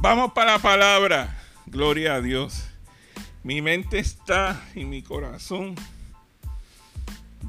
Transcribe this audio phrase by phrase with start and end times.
[0.00, 1.36] Vamos para la palabra.
[1.66, 2.68] Gloria a Dios.
[3.42, 5.74] Mi mente está y mi corazón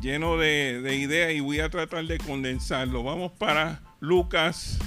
[0.02, 3.04] lleno de, de ideas y voy a tratar de condensarlo.
[3.04, 4.80] Vamos para Lucas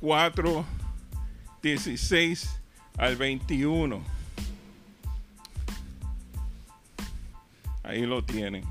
[0.00, 0.66] 4,
[1.62, 2.60] 16
[2.98, 4.02] al 21.
[7.84, 8.64] Ahí lo tienen.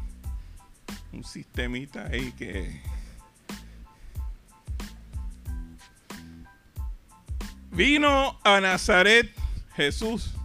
[1.14, 2.93] Un sistemita ahí que...
[7.76, 9.32] Vino a Nazaret
[9.76, 10.36] Jesús,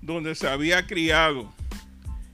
[0.00, 1.48] donde se había criado.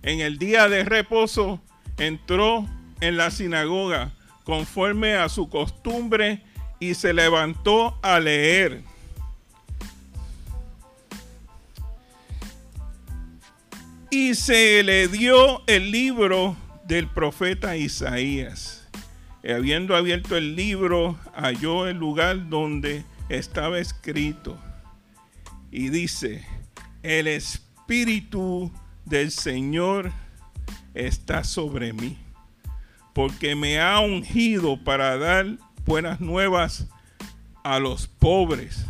[0.02, 1.60] En el día de reposo
[1.98, 2.66] entró
[3.02, 4.12] en la sinagoga
[4.44, 6.42] conforme a su costumbre
[6.80, 8.82] y se levantó a leer.
[14.10, 18.88] Y se le dio el libro del profeta Isaías.
[19.42, 24.58] Y habiendo abierto el libro, halló el lugar donde estaba escrito.
[25.70, 26.46] Y dice,
[27.02, 28.72] el Espíritu
[29.04, 30.12] del Señor
[30.94, 32.18] está sobre mí,
[33.12, 35.46] porque me ha ungido para dar
[35.84, 36.86] buenas nuevas
[37.64, 38.84] a los pobres.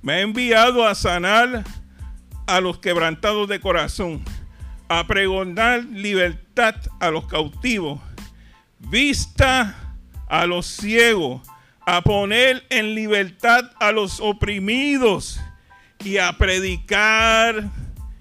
[0.00, 1.64] Me ha enviado a sanar
[2.46, 4.22] a los quebrantados de corazón,
[4.88, 8.00] a pregonar libertad a los cautivos,
[8.78, 9.96] vista
[10.28, 11.42] a los ciegos,
[11.86, 15.40] a poner en libertad a los oprimidos
[16.04, 17.70] y a predicar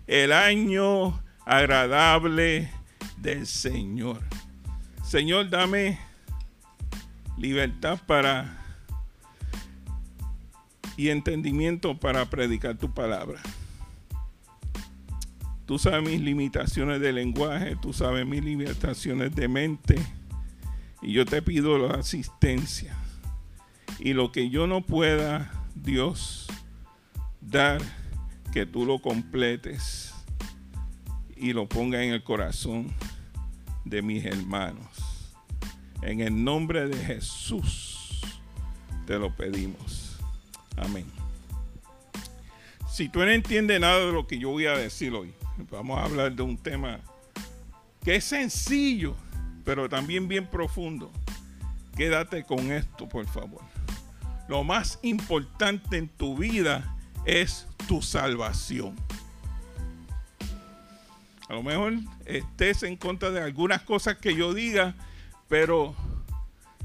[0.08, 2.72] el año agradable
[3.18, 4.22] del Señor.
[5.04, 6.00] Señor, dame
[7.38, 8.58] libertad para
[10.98, 13.42] y entendimiento para predicar tu palabra.
[15.66, 19.96] Tú sabes mis limitaciones de lenguaje, tú sabes mis limitaciones de mente.
[21.02, 22.96] Y yo te pido la asistencia.
[24.04, 26.48] Y lo que yo no pueda, Dios,
[27.40, 27.80] dar,
[28.52, 30.12] que tú lo completes
[31.38, 32.92] y lo ponga en el corazón
[33.86, 34.88] de mis hermanos.
[36.02, 38.22] En el nombre de Jesús
[39.06, 40.18] te lo pedimos.
[40.78, 41.06] Amén.
[42.92, 45.32] Si tú no entiendes nada de lo que yo voy a decir hoy,
[45.70, 47.00] vamos a hablar de un tema
[48.04, 49.16] que es sencillo,
[49.64, 51.12] pero también bien profundo.
[51.96, 53.62] Quédate con esto, por favor.
[54.52, 56.94] Lo más importante en tu vida
[57.26, 58.98] es tu salvación.
[61.48, 61.94] A lo mejor
[62.26, 64.94] estés en contra de algunas cosas que yo diga,
[65.48, 65.96] pero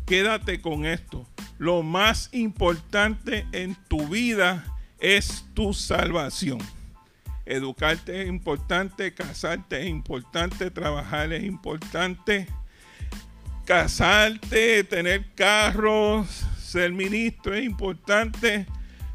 [0.06, 1.26] quédate con esto.
[1.58, 4.64] Lo más importante en tu vida
[5.00, 6.60] es tu salvación.
[7.46, 12.46] Educarte es importante, casarte es importante, trabajar es importante,
[13.64, 16.46] casarte, tener carros,
[16.76, 18.66] ser ministro es importante,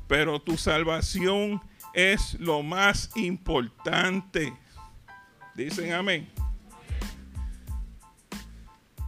[0.08, 1.62] pero tu salvación
[1.94, 4.52] es lo más importante.
[5.54, 6.28] Dicen amén.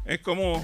[0.06, 0.64] Es como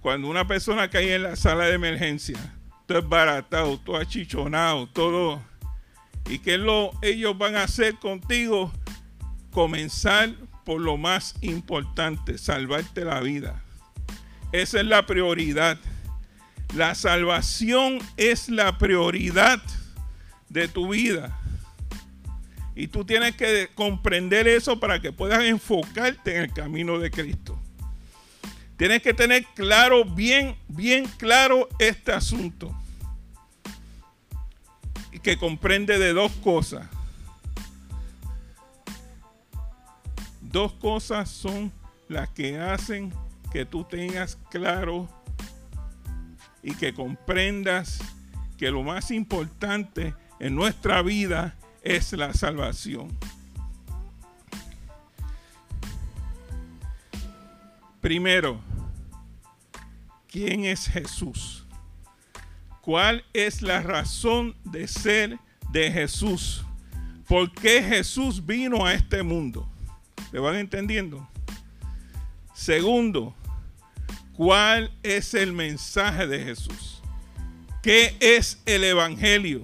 [0.00, 2.38] cuando una persona cae en la sala de emergencia,
[2.86, 5.40] todo es baratado, todo achichonado, todo.
[6.28, 8.72] ¿Y qué lo, ellos van a hacer contigo?
[9.52, 13.62] Comenzar por lo más importante, salvarte la vida.
[14.50, 15.78] Esa es la prioridad.
[16.74, 19.60] La salvación es la prioridad
[20.48, 21.38] de tu vida.
[22.74, 27.60] Y tú tienes que comprender eso para que puedas enfocarte en el camino de Cristo.
[28.78, 32.74] Tienes que tener claro, bien, bien claro este asunto.
[35.12, 36.88] Y que comprende de dos cosas.
[40.40, 41.70] Dos cosas son
[42.08, 43.12] las que hacen
[43.52, 45.06] que tú tengas claro
[46.62, 47.98] y que comprendas
[48.56, 53.16] que lo más importante en nuestra vida es la salvación.
[58.00, 58.60] Primero,
[60.28, 61.66] ¿quién es Jesús?
[62.80, 65.38] ¿Cuál es la razón de ser
[65.70, 66.64] de Jesús?
[67.28, 69.68] ¿Por qué Jesús vino a este mundo?
[70.32, 71.28] ¿Le van entendiendo?
[72.54, 73.34] Segundo,
[74.42, 77.00] ¿cuál es el mensaje de Jesús?
[77.80, 79.62] ¿Qué es el Evangelio?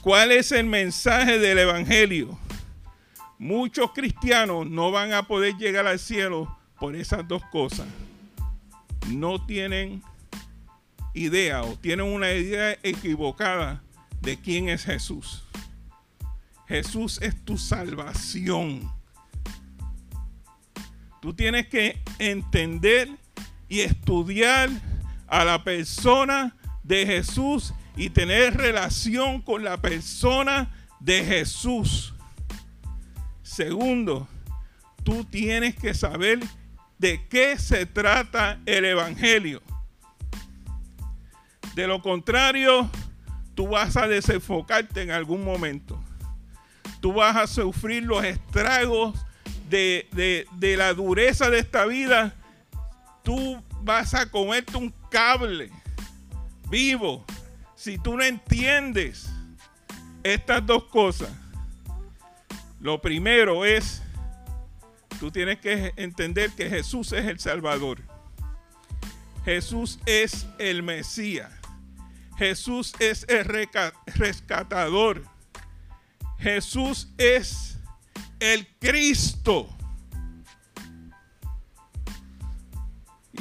[0.00, 2.36] ¿Cuál es el mensaje del Evangelio?
[3.38, 7.86] Muchos cristianos no van a poder llegar al cielo por esas dos cosas.
[9.06, 10.02] No tienen
[11.14, 13.84] idea o tienen una idea equivocada
[14.20, 15.44] de quién es Jesús.
[16.66, 18.92] Jesús es tu salvación.
[21.22, 23.20] Tú tienes que entender
[23.70, 24.68] y estudiar
[25.26, 32.12] a la persona de Jesús y tener relación con la persona de Jesús.
[33.42, 34.28] Segundo,
[35.02, 36.40] tú tienes que saber
[36.98, 39.62] de qué se trata el Evangelio.
[41.74, 42.90] De lo contrario,
[43.54, 46.02] tú vas a desenfocarte en algún momento.
[47.00, 49.18] Tú vas a sufrir los estragos
[49.70, 52.34] de, la dureza de esta vida.
[53.22, 55.70] Tú vas a comerte un cable
[56.68, 57.24] vivo
[57.74, 59.30] si tú no entiendes
[60.22, 61.30] estas dos cosas.
[62.78, 64.02] Lo primero es,
[65.18, 68.02] tú tienes que entender que Jesús es el Salvador.
[69.44, 71.50] Jesús es el Mesías.
[72.36, 73.44] Jesús es el
[74.14, 75.26] rescatador.
[76.38, 77.78] Jesús es
[78.38, 79.68] el Cristo.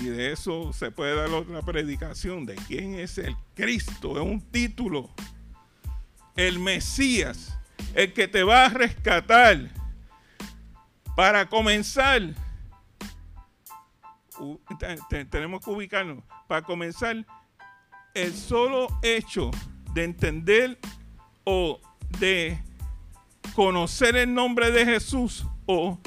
[0.01, 4.17] Y de eso se puede dar otra predicación de quién es el Cristo.
[4.17, 5.09] Es un título.
[6.37, 7.57] El Mesías,
[7.93, 9.69] el que te va a rescatar.
[11.17, 12.21] Para comenzar,
[15.29, 16.23] tenemos que ubicarnos.
[16.47, 17.25] Para comenzar,
[18.13, 19.51] el solo hecho
[19.93, 20.79] de entender
[21.43, 21.81] o
[22.19, 22.63] de
[23.53, 25.99] conocer el nombre de Jesús o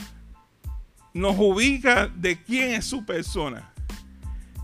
[1.12, 3.72] nos ubica de quién es su persona.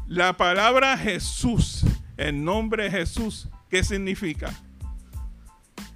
[0.08, 1.84] La palabra Jesús,
[2.16, 4.50] el nombre Jesús, ¿qué significa?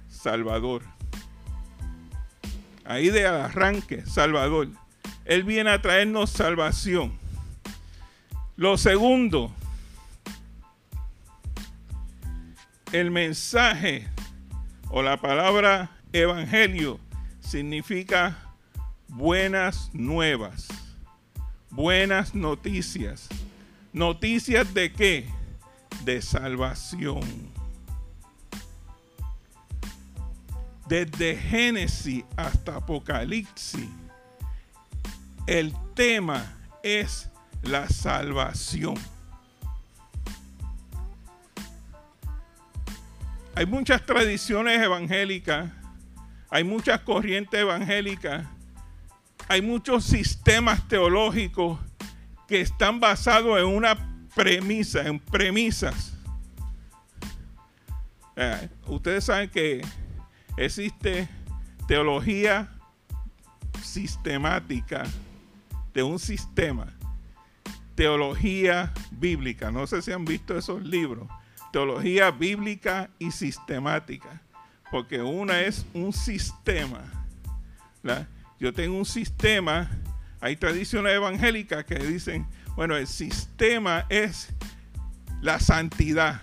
[0.07, 0.83] Salvador.
[2.85, 4.69] Ahí de arranque, Salvador.
[5.25, 7.17] Él viene a traernos salvación.
[8.55, 9.51] Lo segundo,
[12.91, 14.07] el mensaje
[14.91, 16.99] o la palabra evangelio
[17.39, 18.37] significa
[19.07, 20.67] buenas nuevas,
[21.71, 23.27] buenas noticias.
[23.93, 25.29] ¿Noticias de qué?
[26.03, 27.21] De salvación.
[30.87, 33.87] Desde Génesis hasta Apocalipsis,
[35.45, 37.29] el tema es
[37.61, 38.95] la salvación.
[43.53, 45.71] Hay muchas tradiciones evangélicas,
[46.49, 48.47] hay muchas corrientes evangélicas,
[49.47, 51.79] hay muchos sistemas teológicos
[52.47, 53.95] que están basados en una
[54.35, 56.13] premisa, en premisas.
[58.35, 59.85] Eh, ustedes saben que
[60.57, 61.27] existe
[61.87, 62.69] teología
[63.81, 65.03] sistemática
[65.93, 66.93] de un sistema,
[67.95, 69.71] teología bíblica.
[69.71, 71.27] No sé si han visto esos libros
[71.73, 74.43] teología bíblica y sistemática,
[74.91, 77.01] porque una es un sistema.
[78.59, 79.89] Yo tengo un sistema,
[80.43, 82.45] hay tradiciones evangélicas que dicen,
[82.75, 84.49] bueno, el sistema es
[85.41, 86.41] la santidad.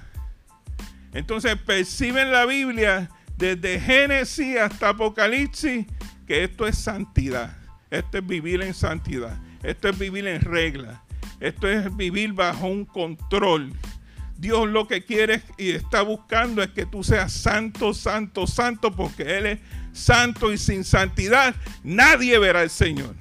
[1.13, 5.85] Entonces perciben la Biblia desde Génesis hasta Apocalipsis
[6.27, 7.55] que esto es santidad,
[7.91, 11.03] esto es vivir en santidad, esto es vivir en regla,
[11.39, 13.71] esto es vivir bajo un control.
[14.39, 19.37] Dios lo que quiere y está buscando es que tú seas santo, santo, santo, porque
[19.37, 19.61] Él es
[19.93, 21.55] santo y sin santidad
[21.85, 23.15] nadie verá al Señor.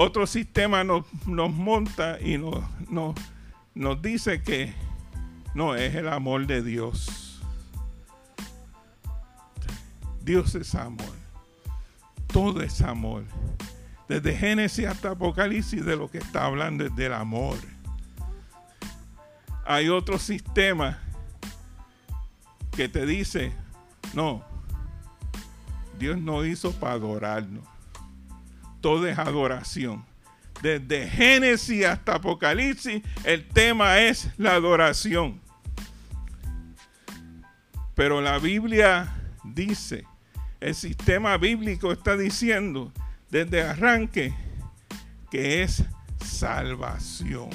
[0.00, 2.64] Otro sistema nos, monta y nos,
[3.74, 4.72] nos dice que
[5.54, 7.42] no es el amor de Dios.
[10.22, 11.16] Dios es amor.
[12.28, 13.24] Todo es amor.
[14.08, 17.58] Desde Génesis hasta Apocalipsis de lo que está hablando es del amor
[19.70, 20.98] hay otro sistema
[22.74, 23.52] que te dice,
[24.14, 24.42] no,
[25.98, 27.64] Dios no hizo para adorarnos.
[28.80, 30.04] Todo es adoración.
[30.62, 35.40] Desde Génesis hasta Apocalipsis, el tema es la adoración.
[37.94, 39.12] Pero la Biblia
[39.44, 40.04] dice,
[40.60, 42.92] el sistema bíblico está diciendo
[43.30, 44.34] desde arranque
[45.30, 45.84] que es
[46.24, 47.50] salvación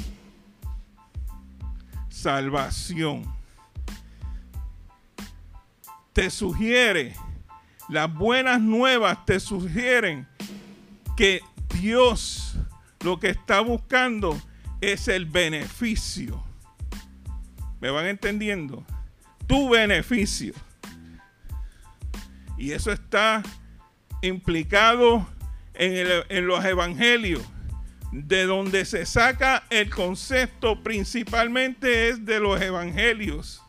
[2.24, 3.26] salvación.
[6.14, 7.14] Te sugiere,
[7.90, 10.26] las buenas nuevas te sugieren
[11.16, 11.42] que
[11.74, 12.56] Dios
[13.04, 14.40] lo que está buscando
[14.82, 16.44] es el beneficio.
[17.80, 18.86] ¿Me van entendiendo?
[19.48, 20.54] Tu beneficio.
[22.58, 23.44] Y eso está
[24.22, 25.28] implicado
[25.74, 27.42] en, en los evangelios
[28.14, 33.60] de donde se saca el concepto principalmente es de los evangelios.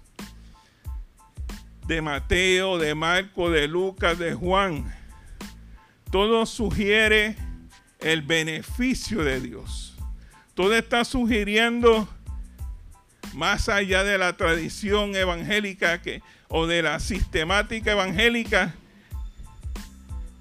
[1.86, 4.94] De Mateo, de Marco, de Lucas, de Juan.
[6.14, 7.34] Todo sugiere
[7.98, 9.96] el beneficio de Dios.
[10.54, 12.08] Todo está sugiriendo
[13.32, 18.76] más allá de la tradición evangélica que, o de la sistemática evangélica,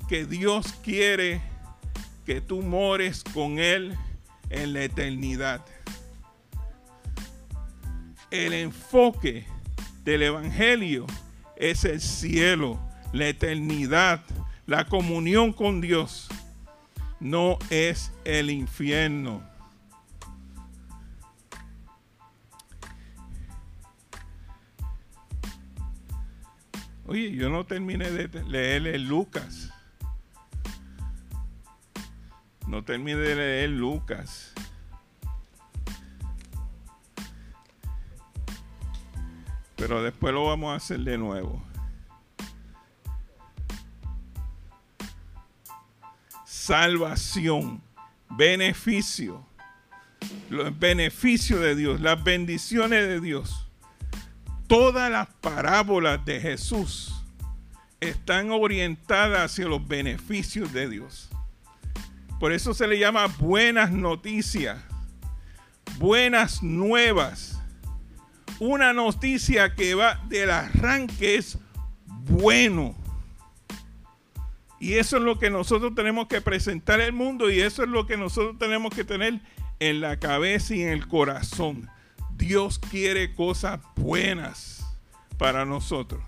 [0.08, 1.42] que Dios quiere
[2.24, 3.98] que tú mores con Él
[4.52, 5.66] en la eternidad.
[8.30, 9.48] El enfoque
[10.04, 11.08] del Evangelio
[11.58, 12.80] es el cielo,
[13.12, 14.22] la eternidad,
[14.66, 16.30] la comunión con Dios.
[17.20, 19.42] No es el infierno.
[27.06, 29.72] Oye, yo no terminé de leer Lucas.
[32.68, 34.54] No terminé de leer Lucas.
[39.76, 41.62] Pero después lo vamos a hacer de nuevo.
[46.66, 47.84] Salvación,
[48.30, 49.46] beneficio,
[50.50, 53.68] los beneficios de Dios, las bendiciones de Dios.
[54.68, 57.14] Todas las parábolas de Jesús
[58.00, 61.30] están orientadas hacia los beneficios de Dios.
[62.40, 64.82] Por eso se le llama buenas noticias,
[65.98, 67.60] buenas nuevas
[68.60, 71.58] una noticia que va del arranque es
[72.06, 73.03] bueno.
[74.84, 78.06] Y eso es lo que nosotros tenemos que presentar al mundo y eso es lo
[78.06, 79.40] que nosotros tenemos que tener
[79.80, 81.90] en la cabeza y en el corazón.
[82.36, 84.86] Dios quiere cosas buenas
[85.38, 86.22] para nosotros.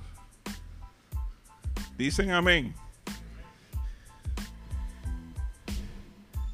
[1.98, 2.74] Dicen amén.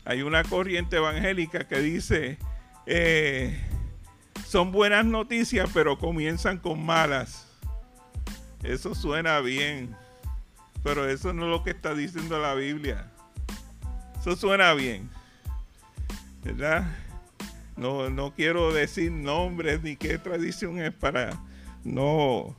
[0.04, 2.40] Hay una corriente evangélica que dice,
[2.88, 3.64] eh,
[4.48, 7.48] son buenas noticias, pero comienzan con malas.
[8.64, 9.96] Eso suena bien,
[10.84, 13.12] pero eso no es lo que está diciendo la Biblia.
[14.20, 15.10] Eso suena bien,
[16.44, 16.96] ¿verdad?
[17.76, 21.42] No, no quiero decir nombres ni qué tradición es para
[21.84, 22.56] no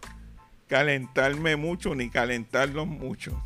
[0.67, 3.41] calentarme mucho ni calentarlos mucho.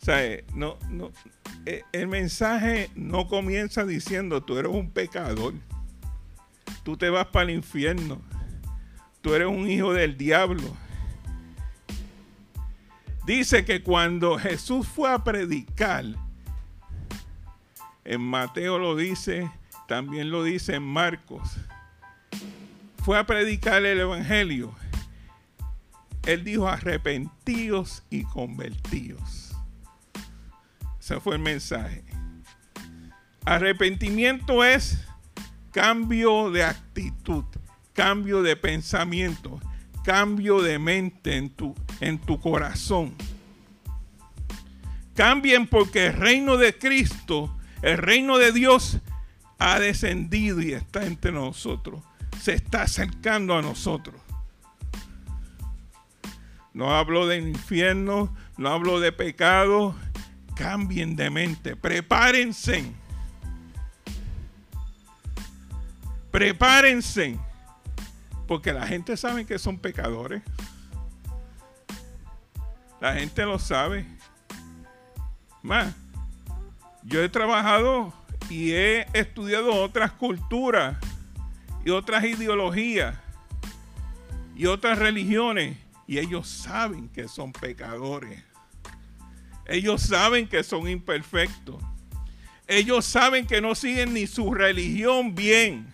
[0.00, 1.12] O sea, eh, no, no,
[1.64, 5.54] eh, el mensaje no comienza diciendo tú eres un pecador,
[6.82, 8.20] tú te vas para el infierno,
[9.20, 10.76] tú eres un hijo del diablo.
[13.24, 16.04] Dice que cuando Jesús fue a predicar,
[18.04, 19.50] en Mateo lo dice,
[19.86, 21.56] también lo dice en Marcos,
[23.04, 24.74] fue a predicar el Evangelio.
[26.24, 29.56] Él dijo arrepentidos y convertidos.
[30.98, 32.04] Ese fue el mensaje.
[33.44, 35.04] Arrepentimiento es
[35.72, 37.44] cambio de actitud,
[37.92, 39.60] cambio de pensamiento,
[40.02, 43.14] cambio de mente en tu, en tu corazón.
[45.14, 48.98] Cambien porque el reino de Cristo, el reino de Dios
[49.58, 52.02] ha descendido y está entre nosotros.
[52.40, 54.20] Se está acercando a nosotros.
[56.72, 59.94] No hablo de infierno, no hablo de pecado,
[60.56, 62.90] cambien de mente, prepárense.
[66.30, 67.38] Prepárense.
[68.46, 70.42] Porque la gente sabe que son pecadores.
[73.00, 74.06] La gente lo sabe.
[75.62, 75.94] Más,
[77.02, 78.12] yo he trabajado
[78.48, 80.96] y he estudiado otras culturas
[81.84, 83.16] y otras ideologías
[84.54, 88.42] y otras religiones y ellos saben que son pecadores.
[89.66, 91.82] Ellos saben que son imperfectos.
[92.66, 95.86] Ellos saben que no siguen ni su religión bien.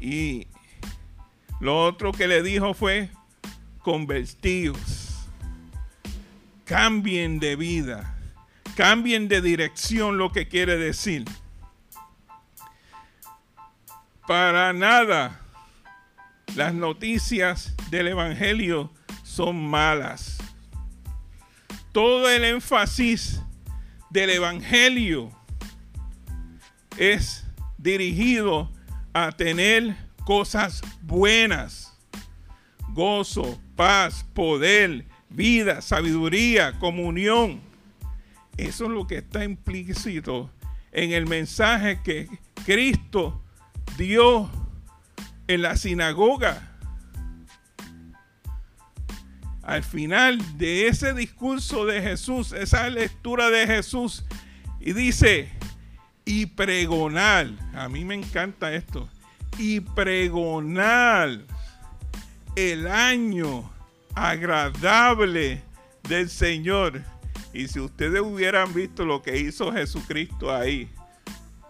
[0.00, 0.46] Y
[1.60, 3.10] lo otro que le dijo fue,
[3.78, 5.28] convertidos.
[6.64, 8.18] Cambien de vida.
[8.76, 11.24] Cambien de dirección lo que quiere decir.
[14.26, 15.40] Para nada
[16.56, 20.38] las noticias del Evangelio son malas.
[21.92, 23.40] Todo el énfasis
[24.10, 25.30] del Evangelio
[26.96, 27.46] es
[27.78, 28.72] dirigido
[29.16, 29.96] a tener
[30.26, 31.96] cosas buenas.
[32.90, 37.62] Gozo, paz, poder, vida, sabiduría, comunión.
[38.58, 40.50] Eso es lo que está implícito
[40.92, 42.28] en el mensaje que
[42.66, 43.42] Cristo
[43.96, 44.50] dio
[45.48, 46.76] en la sinagoga
[49.62, 54.26] al final de ese discurso de Jesús, esa lectura de Jesús,
[54.78, 55.55] y dice,
[56.26, 59.08] y pregonar, a mí me encanta esto,
[59.56, 61.40] y pregonar
[62.56, 63.70] el año
[64.14, 65.62] agradable
[66.08, 67.00] del Señor.
[67.54, 70.90] Y si ustedes hubieran visto lo que hizo Jesucristo ahí,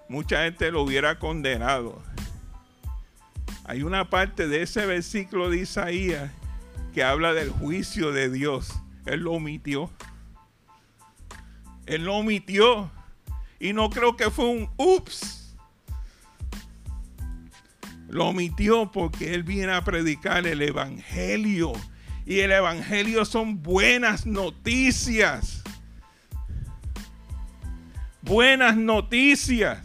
[0.08, 2.02] mucha gente lo hubiera condenado.
[3.64, 6.30] Hay una parte de ese versículo de Isaías
[6.94, 8.72] que habla del juicio de Dios.
[9.04, 9.90] Él lo omitió.
[11.84, 12.90] Él lo omitió.
[13.58, 15.54] Y no creo que fue un ups.
[18.08, 21.72] Lo omitió porque él viene a predicar el Evangelio.
[22.24, 25.62] Y el Evangelio son buenas noticias.
[28.22, 29.78] Buenas noticias.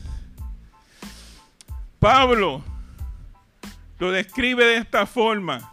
[2.00, 2.63] Pablo
[4.00, 5.72] lo describe de esta forma.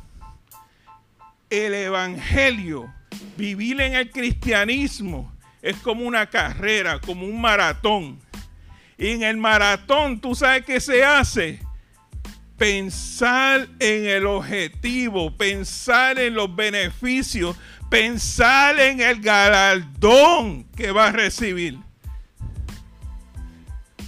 [1.48, 2.92] El Evangelio,
[3.38, 8.20] vivir en el cristianismo, es como una carrera, como un maratón.
[8.96, 11.60] Y en el maratón, ¿tú sabes qué se hace?
[12.56, 17.56] Pensar en el objetivo, pensar en los beneficios,
[17.88, 21.78] pensar en el galardón que va a recibir.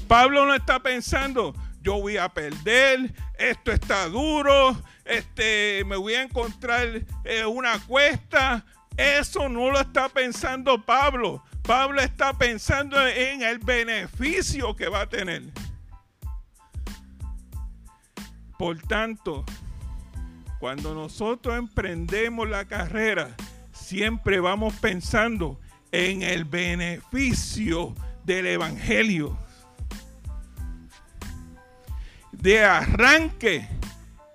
[0.09, 6.23] Pablo no está pensando, yo voy a perder, esto está duro, este, me voy a
[6.23, 8.64] encontrar eh, una cuesta,
[9.00, 11.42] eso no lo está pensando Pablo.
[11.62, 15.45] Pablo está pensando en el beneficio que va a tener.
[18.59, 19.47] Por tanto,
[20.59, 23.35] cuando nosotros emprendemos la carrera,
[23.73, 25.59] siempre vamos pensando
[25.92, 29.38] en el beneficio del Evangelio.
[32.33, 33.66] De arranque,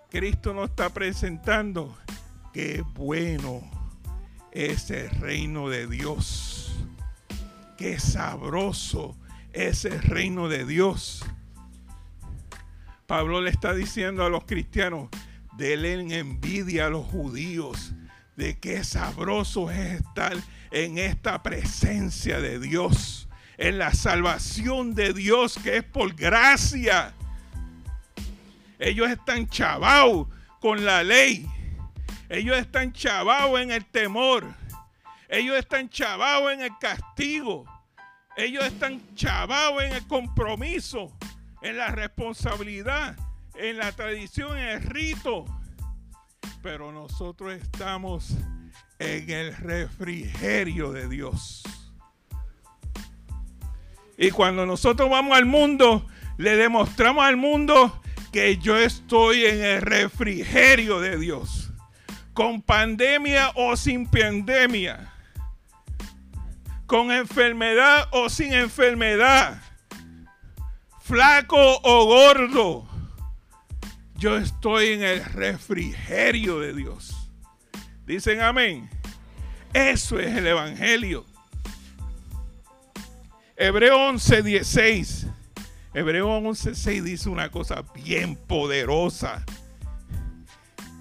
[0.09, 1.95] Cristo nos está presentando
[2.51, 3.74] que bueno
[4.55, 6.73] ese reino de Dios.
[7.77, 9.17] Qué sabroso
[9.51, 11.23] ese reino de Dios.
[13.05, 15.09] Pablo le está diciendo a los cristianos,
[15.57, 17.93] denle envidia a los judíos
[18.37, 20.35] de qué sabroso es estar
[20.71, 27.13] en esta presencia de Dios, en la salvación de Dios que es por gracia.
[28.79, 30.27] Ellos están chavados
[30.61, 31.45] con la ley,
[32.29, 34.45] ellos están chavados en el temor.
[35.29, 37.65] Ellos están chavados en el castigo.
[38.35, 41.15] Ellos están chavados en el compromiso,
[41.61, 43.15] en la responsabilidad,
[43.55, 45.45] en la tradición, en el rito.
[46.61, 48.31] Pero nosotros estamos
[48.99, 51.63] en el refrigerio de Dios.
[54.17, 56.07] Y cuando nosotros vamos al mundo,
[56.37, 61.64] le demostramos al mundo que yo estoy en el refrigerio de Dios
[62.35, 65.09] con pandemia o sin pandemia,
[66.85, 69.61] con enfermedad o sin enfermedad,
[70.99, 72.85] flaco o gordo,
[74.17, 77.15] yo estoy en el refrigerio de Dios.
[78.05, 78.89] Dicen amén.
[79.73, 81.25] Eso es el Evangelio.
[83.55, 85.27] Hebreo 11, 16.
[85.93, 89.45] Hebreo 11, 6 dice una cosa bien poderosa.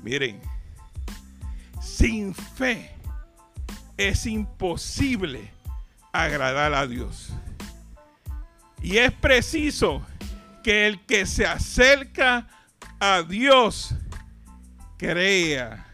[0.05, 0.41] Miren,
[1.97, 2.91] sin fe
[3.97, 5.53] es imposible
[6.13, 7.33] agradar a Dios.
[8.83, 10.05] Y es preciso
[10.65, 12.49] que el que se acerca
[12.99, 13.95] a Dios
[14.99, 15.87] crea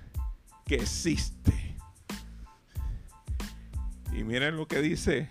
[0.65, 1.77] que existe.
[4.13, 5.29] Y miren lo que dice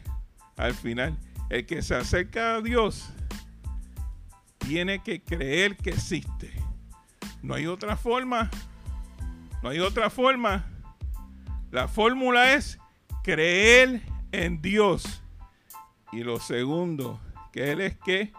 [0.56, 1.18] al final.
[1.50, 3.10] El que se acerca a Dios
[4.60, 6.54] tiene que creer que existe.
[7.42, 8.52] No hay otra forma
[9.62, 10.66] no hay otra forma.
[11.72, 12.80] La fórmula es
[13.24, 15.22] creer en Dios.
[16.12, 17.20] Y lo segundo,
[17.52, 18.34] que Él es que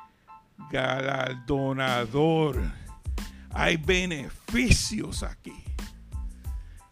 [0.70, 2.60] galardonador.
[3.52, 5.64] Hay beneficios aquí.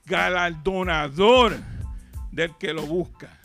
[0.06, 1.56] Galardonador
[2.30, 3.38] del que lo busca.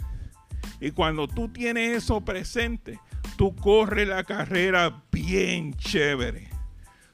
[0.80, 3.00] Y cuando tú tienes eso presente,
[3.38, 6.53] tú corres la carrera bien chévere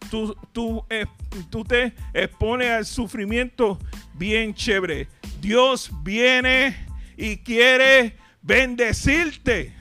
[0.10, 1.06] tú, tú, eh,
[1.50, 3.80] tú te expones al sufrimiento
[4.14, 5.08] bien chévere.
[5.40, 9.74] Dios viene y quiere bendecirte.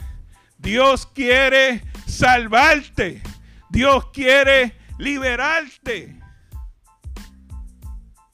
[0.58, 3.22] Dios quiere salvarte.
[3.70, 6.16] Dios quiere liberarte.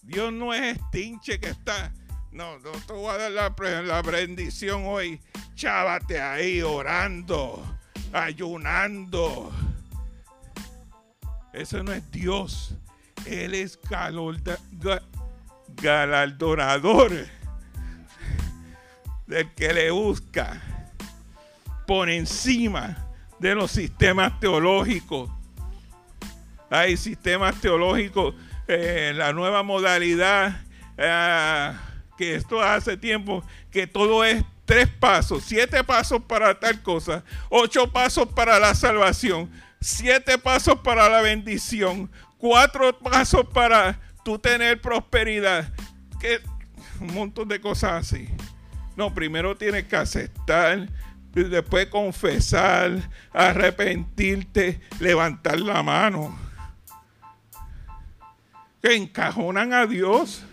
[0.02, 1.92] Dios no es estinche que está.
[2.30, 5.20] No, no te voy a dar la, la bendición hoy.
[5.54, 7.62] Chávate ahí orando,
[8.12, 9.52] ayunando
[11.54, 12.74] ese no es Dios.
[13.26, 13.78] Él es
[15.76, 17.26] galardonador
[19.26, 20.60] del que le busca
[21.86, 22.96] por encima
[23.38, 25.30] de los sistemas teológicos.
[26.70, 28.34] Hay sistemas teológicos,
[28.66, 30.60] eh, la nueva modalidad,
[30.96, 31.72] eh,
[32.18, 37.90] que esto hace tiempo, que todo es tres pasos, siete pasos para tal cosa, ocho
[37.92, 39.50] pasos para la salvación
[39.84, 45.70] siete pasos para la bendición, cuatro pasos para tú tener prosperidad.
[46.18, 46.40] Que
[47.00, 48.28] un montón de cosas así.
[48.96, 50.88] No, primero tienes que aceptar,
[51.34, 56.34] después confesar, arrepentirte, levantar la mano.
[58.80, 60.44] Que encajonan a Dios.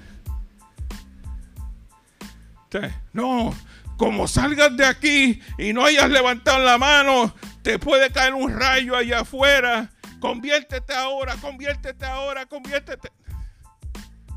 [3.13, 3.56] No,
[3.96, 8.95] como salgas de aquí y no hayas levantado la mano, te puede caer un rayo
[8.95, 9.91] allá afuera.
[10.19, 13.12] Conviértete ahora, conviértete ahora, conviértete.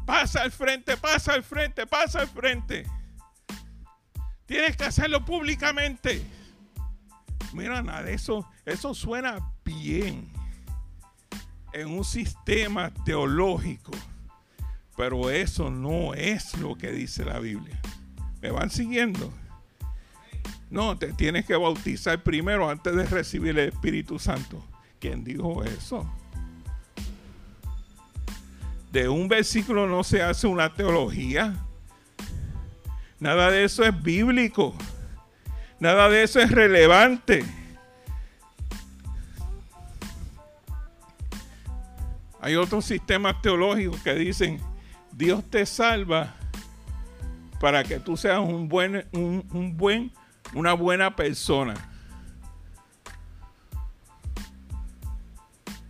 [0.06, 2.87] Pasa al frente, pasa al frente, pasa al frente.
[4.46, 6.22] Tienes que hacerlo públicamente.
[7.52, 10.30] Mira, nada eso, eso suena bien
[11.72, 13.92] en un sistema teológico,
[14.96, 17.80] pero eso no es lo que dice la Biblia.
[18.40, 19.32] ¿Me van siguiendo?
[20.74, 24.60] No, te tienes que bautizar primero antes de recibir el Espíritu Santo.
[24.98, 26.04] ¿Quién dijo eso?
[28.90, 31.54] De un versículo no se hace una teología.
[33.20, 34.74] Nada de eso es bíblico.
[35.78, 37.44] Nada de eso es relevante.
[42.40, 44.60] Hay otros sistemas teológicos que dicen,
[45.12, 46.34] Dios te salva
[47.60, 50.10] para que tú seas un buen, un, buen,
[50.54, 51.74] una buena persona.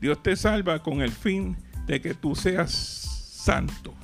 [0.01, 3.95] Dios te salva con el fin de que tú seas santo.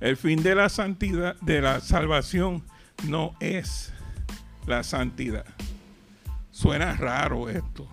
[0.00, 2.64] El fin de la santidad, de la salvación,
[3.06, 3.92] no es
[4.66, 5.46] la santidad.
[6.50, 7.88] Suena raro esto.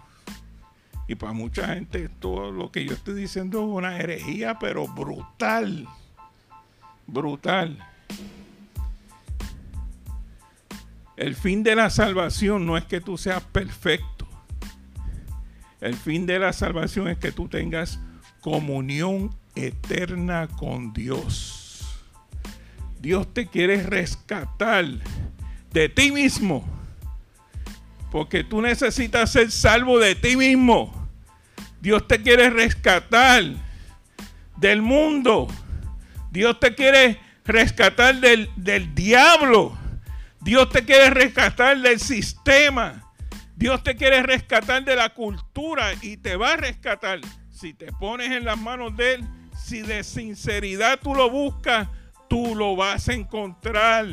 [1.07, 5.87] Y para mucha gente todo lo que yo estoy diciendo es una herejía, pero brutal
[7.11, 7.77] brutal.
[11.19, 14.25] El fin de la salvación no es que tú seas perfecto.
[15.81, 17.99] El fin de la salvación es que tú tengas
[18.39, 21.89] comunión eterna con Dios.
[23.01, 24.85] Dios te quiere rescatar
[25.73, 26.65] de ti mismo.
[28.11, 31.09] Porque tú necesitas ser salvo de ti mismo.
[31.81, 33.43] Dios te quiere rescatar
[34.55, 35.49] del mundo.
[36.31, 39.78] Dios te quiere rescatar del, diablo.
[40.41, 43.03] Dios te quiere rescatar del sistema.
[43.55, 47.19] Dios te quiere rescatar de la cultura y te va a rescatar.
[47.51, 51.89] Si te pones en las manos de Él, si de sinceridad tú lo buscas,
[52.29, 54.07] tú lo vas a encontrar.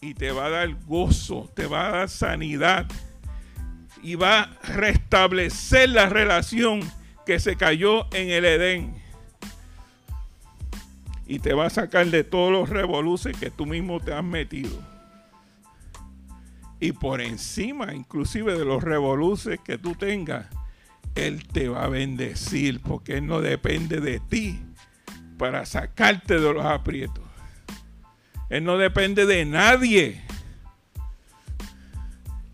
[0.00, 2.86] Y te va a dar gozo, te va a dar sanidad.
[4.02, 6.80] Y va a restablecer la relación
[7.26, 9.01] que se cayó en el Edén
[11.32, 14.78] y te va a sacar de todos los revoluces que tú mismo te has metido.
[16.78, 20.44] Y por encima, inclusive de los revoluces que tú tengas,
[21.14, 24.60] Él te va a bendecir porque Él no depende de ti
[25.38, 27.24] para sacarte de los aprietos.
[28.50, 30.20] Él no depende de nadie.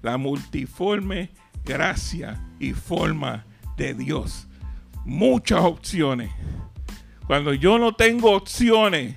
[0.02, 1.30] La multiforme
[1.64, 3.44] gracia y forma
[3.76, 4.46] de Dios.
[5.04, 6.30] Muchas opciones.
[7.28, 9.14] Cuando yo no tengo opciones,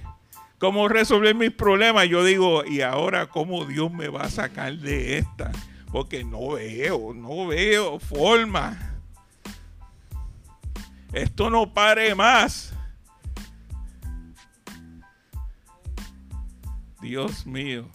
[0.59, 5.19] cómo resolver mis problemas, yo digo, ¿y ahora cómo Dios me va a sacar de
[5.19, 5.49] esta?
[5.93, 8.77] Porque no veo, no veo forma.
[11.13, 12.73] Esto no pare más.
[17.01, 17.87] Dios mío.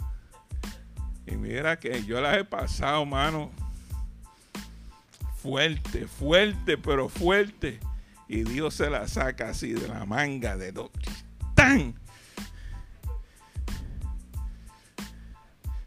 [1.26, 3.50] Y mira que yo las he pasado, mano.
[5.42, 7.80] Fuerte, fuerte, pero fuerte
[8.28, 10.90] y Dios se la saca así de la manga de dos.
[11.54, 11.94] ¡Tan!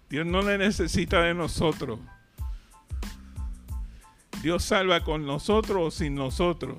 [0.09, 1.99] Dios no le necesita de nosotros.
[4.41, 6.77] Dios salva con nosotros o sin nosotros.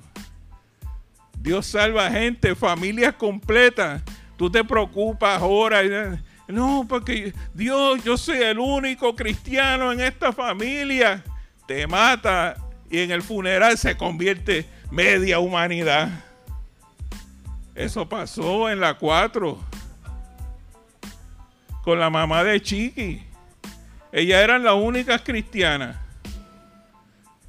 [1.37, 4.01] Dios salva gente, familias completas.
[4.37, 5.81] Tú te preocupas ahora.
[6.47, 11.23] No, porque Dios, yo soy el único cristiano en esta familia.
[11.67, 12.57] Te mata
[12.89, 16.09] y en el funeral se convierte media humanidad.
[17.73, 19.57] Eso pasó en la 4
[21.83, 23.23] con la mamá de Chiqui.
[24.11, 25.97] Ellas eran las únicas cristianas.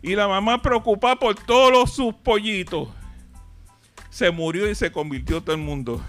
[0.00, 2.88] Y la mamá preocupada por todos sus pollitos.
[4.10, 6.00] Se murió y se convirtió todo el mundo.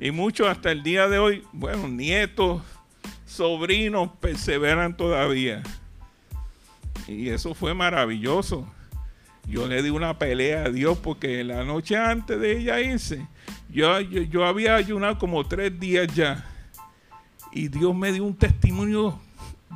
[0.00, 2.62] Y muchos hasta el día de hoy, bueno, nietos,
[3.24, 5.62] sobrinos perseveran todavía.
[7.06, 8.66] Y eso fue maravilloso.
[9.46, 13.26] Yo le di una pelea a Dios porque la noche antes de ella irse,
[13.68, 16.44] yo, yo, había ayunado como tres días ya.
[17.52, 19.20] y Dios me dio un testimonio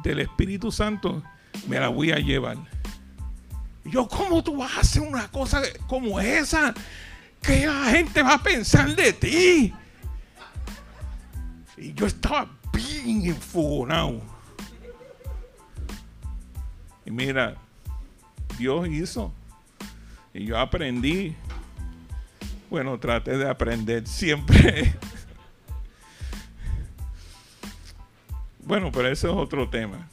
[0.02, 1.22] del Espíritu Santo,
[1.68, 2.56] me la voy a llevar.
[3.84, 6.74] Yo, ¿cómo tú vas a hacer una cosa como esa?
[7.40, 9.74] ¿Qué la gente va a pensar de ti?
[11.76, 14.20] Y yo estaba bien enfogonado.
[17.10, 17.56] Mira,
[18.58, 19.32] Dios hizo.
[20.32, 21.34] Y yo aprendí.
[22.70, 24.94] Bueno, traté de aprender siempre.
[28.60, 30.08] bueno, pero ese es otro tema.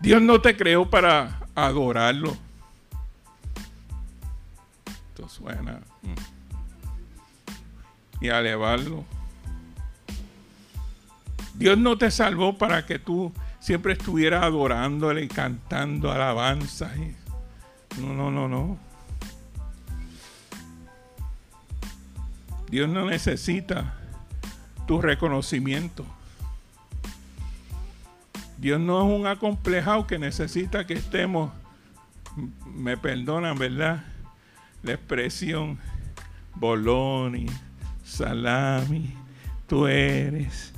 [0.00, 2.36] Dios no te creó para adorarlo.
[5.08, 5.80] Esto suena.
[6.02, 6.14] Mm.
[8.24, 9.04] Y elevarlo.
[11.54, 16.92] Dios no te salvó para que tú siempre estuviera adorándole y cantando alabanzas.
[18.00, 18.78] No, no, no, no.
[22.70, 23.94] Dios no necesita
[24.86, 26.04] tu reconocimiento.
[28.58, 31.52] Dios no es un acomplejado que necesita que estemos,
[32.66, 34.04] me perdonan, ¿verdad?
[34.82, 35.78] La expresión
[36.54, 37.46] boloni,
[38.04, 39.14] salami,
[39.66, 40.72] tú eres,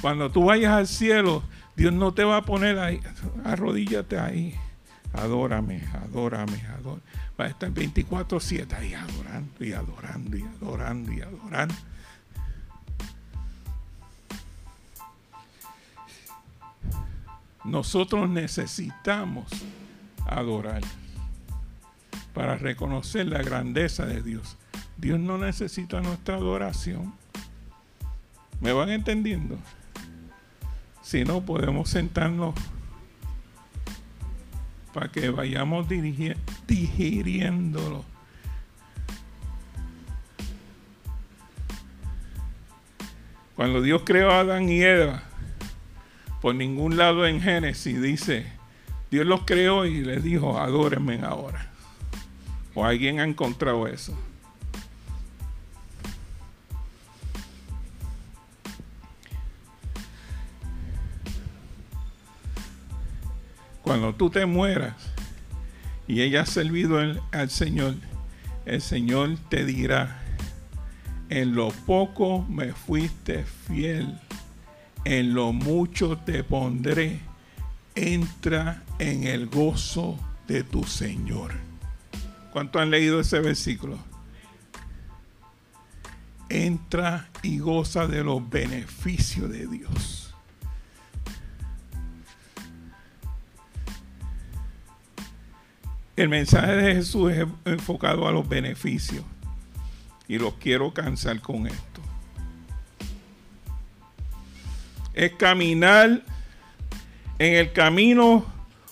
[0.00, 1.42] cuando tú vayas al cielo,
[1.76, 3.00] Dios no te va a poner ahí,
[3.44, 4.54] arrodíllate ahí,
[5.12, 7.02] adórame, adórame, adórame.
[7.38, 11.74] Va a estar 24-7 ahí adorando y adorando y adorando y adorando.
[17.64, 19.48] Nosotros necesitamos
[20.24, 20.82] adorar
[22.32, 24.56] para reconocer la grandeza de Dios.
[24.96, 27.12] Dios no necesita nuestra adoración.
[28.60, 29.58] ¿Me van entendiendo?
[31.06, 32.52] Si no, podemos sentarnos
[34.92, 35.86] para que vayamos
[36.66, 38.04] digiriéndolo.
[43.54, 45.22] Cuando Dios creó a Adán y Eva,
[46.42, 48.52] por ningún lado en Génesis dice,
[49.08, 51.70] Dios los creó y les dijo, adórenme ahora.
[52.74, 54.18] O alguien ha encontrado eso.
[63.86, 64.96] Cuando tú te mueras
[66.08, 67.94] y ella ha servido al Señor,
[68.64, 70.24] el Señor te dirá,
[71.28, 74.18] en lo poco me fuiste fiel,
[75.04, 77.20] en lo mucho te pondré,
[77.94, 80.18] entra en el gozo
[80.48, 81.52] de tu Señor.
[82.52, 84.00] ¿Cuánto han leído ese versículo?
[86.48, 90.25] Entra y goza de los beneficios de Dios.
[96.16, 99.22] El mensaje de Jesús es enfocado a los beneficios.
[100.26, 102.00] Y los quiero cansar con esto.
[105.12, 106.22] Es caminar
[107.38, 108.46] en el camino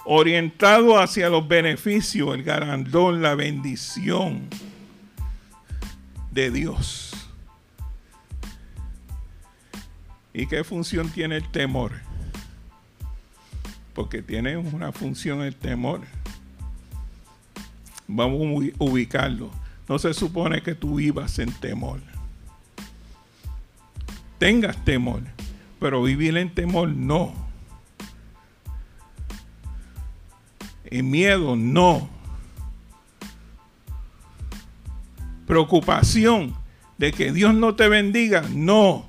[0.05, 4.49] orientado hacia los beneficios, el garandón, la bendición
[6.31, 7.13] de Dios.
[10.35, 11.93] ¿Y qué función tiene el temor?
[13.95, 16.03] Porque tiene una función el temor
[18.07, 19.51] Vamos a ubicarlo.
[19.89, 22.01] No se supone que tú vivas en temor.
[24.39, 25.23] Tengas temor,
[25.79, 27.35] pero vivir en temor no.
[30.85, 32.09] En miedo no.
[35.47, 36.55] Preocupación
[36.99, 39.07] de que Dios no te bendiga, no.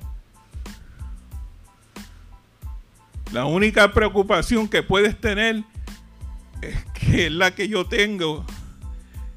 [3.32, 5.64] La única preocupación que puedes tener
[6.62, 8.44] es que es la que yo tengo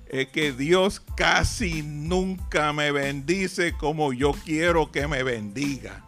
[0.09, 6.03] es que Dios casi nunca me bendice como yo quiero que me bendiga.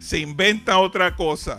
[0.00, 1.58] Se inventa otra cosa.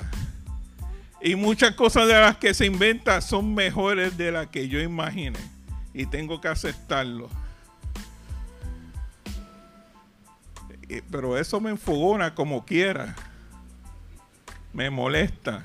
[1.21, 5.39] Y muchas cosas de las que se inventa son mejores de las que yo imaginé.
[5.93, 7.29] Y tengo que aceptarlo.
[11.09, 13.15] Pero eso me enfogona como quiera.
[14.73, 15.63] Me molesta.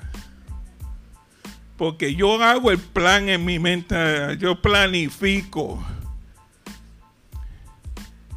[1.83, 3.93] Porque yo hago el plan en mi mente,
[4.39, 5.85] yo planifico.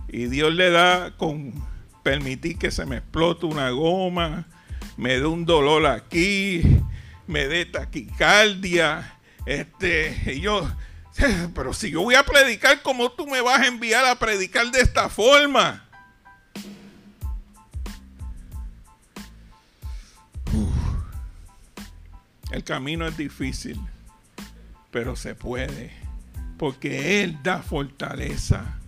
[0.09, 1.55] Y Dios le da con
[2.03, 4.49] permitir que se me explote una goma,
[4.97, 6.61] me dé un dolor aquí,
[7.29, 9.17] me dé taquicardia.
[9.47, 10.69] Este, yo,
[11.55, 14.81] pero si yo voy a predicar, ¿cómo tú me vas a enviar a predicar de
[14.81, 15.86] esta forma?
[22.57, 23.79] El camino es difícil,
[24.91, 25.93] pero se puede,
[26.57, 28.79] porque Él da fortaleza.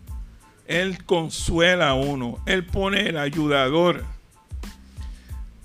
[0.66, 2.42] Él consuela a uno.
[2.46, 4.06] Él pone el ayudador.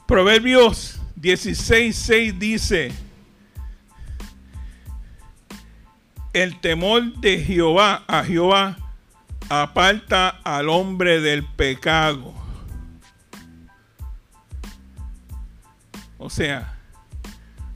[0.06, 2.92] Proverbios 16.6 dice,
[6.34, 8.76] el temor de Jehová a Jehová
[9.48, 12.34] aparta al hombre del pecado.
[16.18, 16.73] O sea,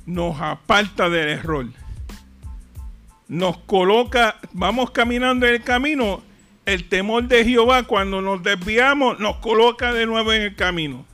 [0.07, 1.67] nos aparta del error.
[3.27, 6.23] Nos coloca, vamos caminando en el camino.
[6.65, 11.05] El temor de Jehová cuando nos desviamos nos coloca de nuevo en el camino.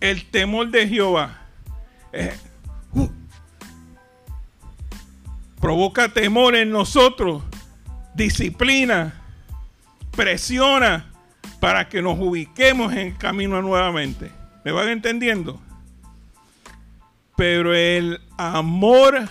[0.00, 1.40] El temor de Jehová.
[2.12, 2.36] Eh,
[2.92, 3.08] uh,
[5.60, 7.42] provoca temor en nosotros,
[8.14, 9.14] disciplina,
[10.14, 11.10] presiona
[11.58, 14.30] para que nos ubiquemos en el camino nuevamente.
[14.62, 15.63] ¿Me van entendiendo?
[17.36, 19.28] Pero el amor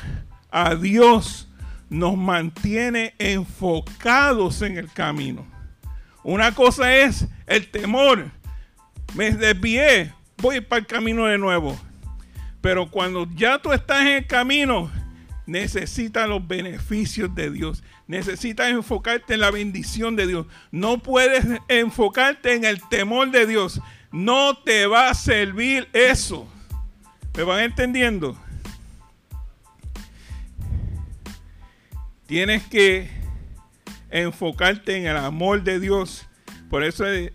[0.51, 1.49] a Dios
[1.89, 5.45] nos mantiene enfocados en el camino.
[6.23, 8.31] Una cosa es el temor.
[9.13, 11.77] Me desvié, voy para el camino de nuevo.
[12.61, 14.89] Pero cuando ya tú estás en el camino,
[15.45, 17.83] necesitas los beneficios de Dios.
[18.07, 20.47] Necesitas enfocarte en la bendición de Dios.
[20.71, 23.81] No puedes enfocarte en el temor de Dios.
[24.11, 26.47] No te va a servir eso.
[27.35, 28.37] ¿Me van entendiendo?
[32.27, 33.09] Tienes que
[34.11, 36.27] enfocarte en el amor de Dios.
[36.69, 37.31] Por eso Él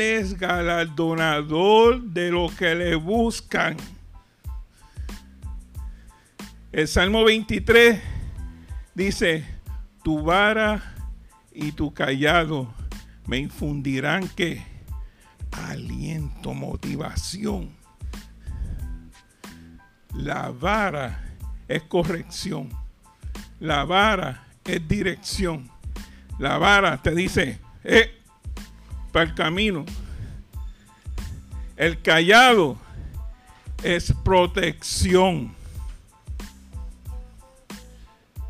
[0.00, 3.76] es galardonador de lo que le buscan.
[6.70, 8.00] El Salmo 23
[8.94, 9.44] dice,
[10.04, 10.94] tu vara
[11.52, 12.72] y tu callado
[13.26, 14.62] me infundirán que
[15.50, 17.81] aliento, motivación.
[20.14, 21.24] La vara
[21.68, 22.68] es corrección.
[23.60, 25.70] La vara es dirección.
[26.38, 28.20] La vara te dice, eh,
[29.12, 29.84] para el camino.
[31.76, 32.76] El callado
[33.82, 35.54] es protección.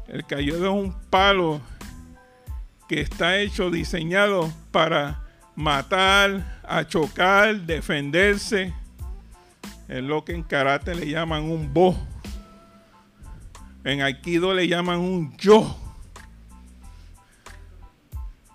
[0.09, 1.61] El cayado es un palo
[2.89, 5.23] que está hecho, diseñado para
[5.57, 8.75] matar, a chocar, defenderse.
[9.89, 11.97] Es lo que en karate le llaman un bo.
[13.85, 15.77] En aikido le llaman un yo.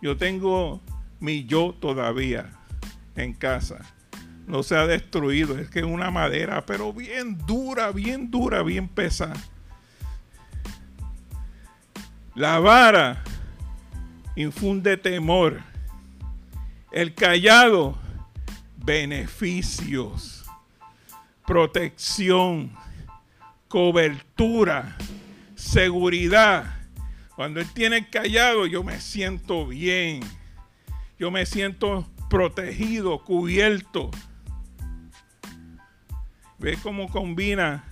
[0.01, 0.81] Yo tengo
[1.19, 2.51] mi yo todavía
[3.15, 3.79] en casa.
[4.45, 5.57] No se ha destruido.
[5.57, 9.35] Es que es una madera, pero bien dura, bien dura, bien pesada.
[12.35, 13.23] La vara
[14.35, 15.59] infunde temor.
[16.91, 17.97] El callado,
[18.77, 20.36] beneficios,
[21.47, 22.73] protección,
[23.69, 24.97] cobertura,
[25.55, 26.75] seguridad.
[27.37, 30.19] Cuando él tiene callado, yo me siento bien.
[31.17, 34.11] Yo me siento protegido, cubierto.
[36.59, 37.85] ¿Ves cómo combina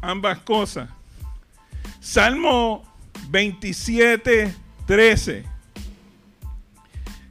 [0.00, 0.88] ambas cosas?
[2.00, 2.82] Salmo
[3.28, 4.54] 27,
[4.86, 5.44] 13.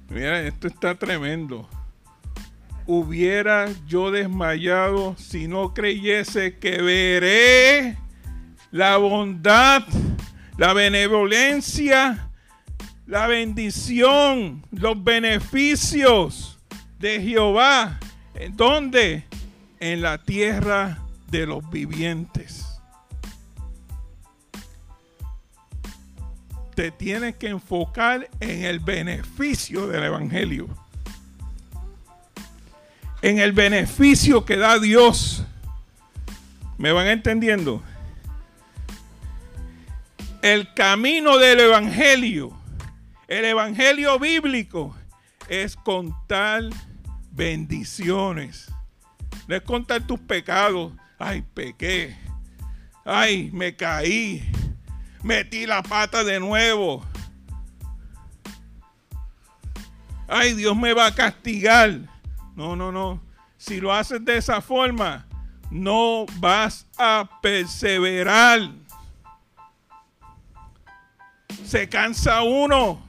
[0.10, 1.68] Mira, esto está tremendo.
[2.88, 7.98] Hubiera yo desmayado si no creyese que veré
[8.72, 9.84] la bondad,
[10.58, 12.30] la benevolencia,
[13.08, 16.60] la bendición, los beneficios
[17.00, 18.00] de Jehová.
[18.36, 19.26] ¿En dónde?
[19.80, 21.00] En la tierra
[21.32, 22.66] de los vivientes.
[26.76, 30.68] te tienes que enfocar en el beneficio del Evangelio.
[33.26, 35.44] En el beneficio que da Dios.
[36.78, 37.82] ¿Me van entendiendo?
[40.44, 42.56] El camino del Evangelio,
[43.28, 44.96] el Evangelio bíblico,
[45.50, 46.66] es contar
[47.32, 48.72] bendiciones.
[49.48, 50.94] No es contar tus pecados.
[51.18, 52.16] Ay, pequé.
[53.04, 54.48] Ay, me caí
[55.24, 57.04] metí la pata de nuevo.
[60.28, 62.15] Ay, Dios me va a castigar.
[62.56, 63.22] No, no, no.
[63.58, 65.26] Si lo haces de esa forma,
[65.70, 68.72] no vas a perseverar.
[71.66, 73.04] Se cansa uno.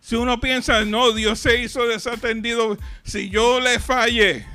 [0.00, 2.76] Si uno piensa, no, Dios se hizo desatendido.
[3.02, 4.46] Si yo le falle,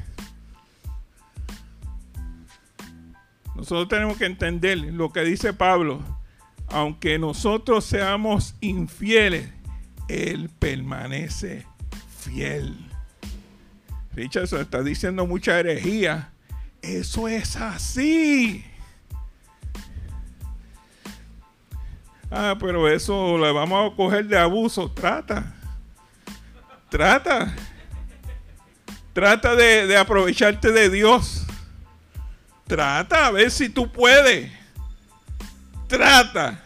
[3.61, 6.01] Nosotros tenemos que entender lo que dice Pablo.
[6.69, 9.51] Aunque nosotros seamos infieles,
[10.07, 11.67] Él permanece
[12.17, 12.90] fiel.
[14.13, 16.31] Richardson está diciendo mucha herejía.
[16.81, 18.65] Eso es así.
[22.29, 24.89] Ah, pero eso le vamos a coger de abuso.
[24.89, 25.53] Trata.
[26.89, 27.53] Trata.
[29.13, 31.45] Trata de, de aprovecharte de Dios.
[32.67, 34.49] Trata a ver si tú puedes.
[35.87, 36.63] Trata.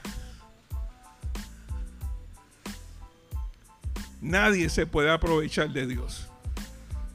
[4.22, 6.25] Nadie se puede aprovechar de Dios.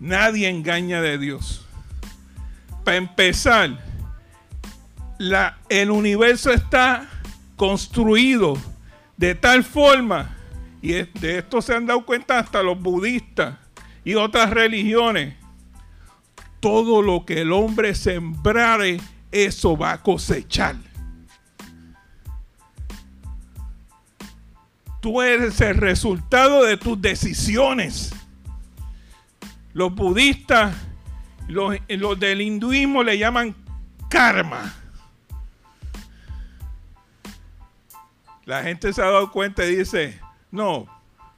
[0.01, 1.67] Nadie engaña de Dios.
[2.85, 3.79] Para empezar,
[5.69, 7.07] el universo está
[7.57, 8.57] construido
[9.19, 10.35] de tal forma,
[10.81, 13.59] y de esto se han dado cuenta hasta los budistas
[14.03, 15.35] y otras religiones,
[16.59, 18.99] todo lo que el hombre sembrare,
[19.31, 20.77] eso va a cosechar.
[25.01, 28.15] Tú eres el resultado de tus decisiones.
[29.73, 30.77] Los budistas,
[31.49, 33.55] los, los del hinduismo le llaman
[34.09, 34.75] karma.
[38.45, 40.87] La gente se ha dado cuenta y dice, no,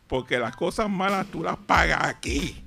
[0.06, 2.64] porque las cosas malas tú las pagas aquí.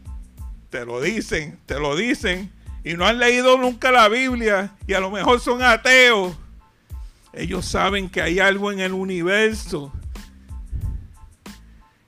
[0.70, 2.52] Te lo dicen, te lo dicen.
[2.84, 6.36] Y no han leído nunca la Biblia y a lo mejor son ateos.
[7.34, 9.92] Ellos saben que hay algo en el universo.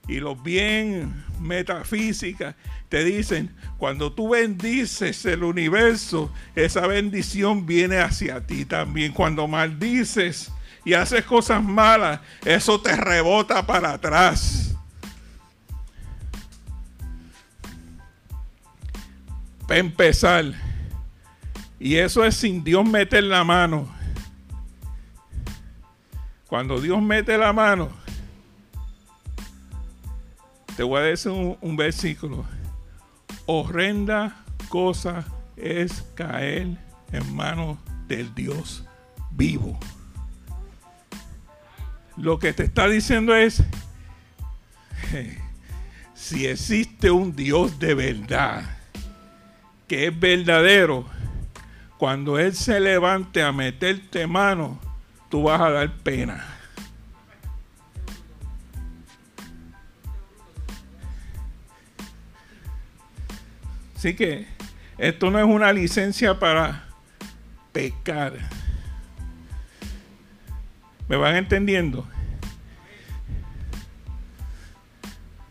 [0.07, 2.55] Y los bien metafísicas
[2.89, 9.11] te dicen, cuando tú bendices el universo, esa bendición viene hacia ti también.
[9.11, 10.51] Cuando maldices,
[10.87, 14.73] y haces cosas malas, eso te rebota para atrás.
[19.67, 20.45] Para empezar.
[21.77, 23.93] Y eso es sin Dios meter la mano.
[26.47, 27.89] Cuando Dios mete la mano,
[30.77, 32.45] te voy a decir un, versículo.
[33.45, 35.25] Horrenda cosa
[35.57, 36.77] es caer
[37.11, 38.85] en manos del Dios
[39.31, 39.77] vivo
[42.17, 43.63] lo que te está diciendo es,
[46.15, 48.63] si existe un Dios de verdad,
[49.87, 51.05] que es verdadero,
[51.97, 54.79] cuando Él se levante a meterte mano,
[55.29, 56.56] tú vas a dar pena.
[63.97, 64.45] Así que
[64.99, 66.85] esto no es una licencia para
[67.71, 68.33] pecar.
[71.09, 72.07] ¿Me van entendiendo?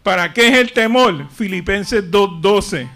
[0.05, 1.29] ¿Para qué es el temor?
[1.31, 2.89] Filipenses 2.12.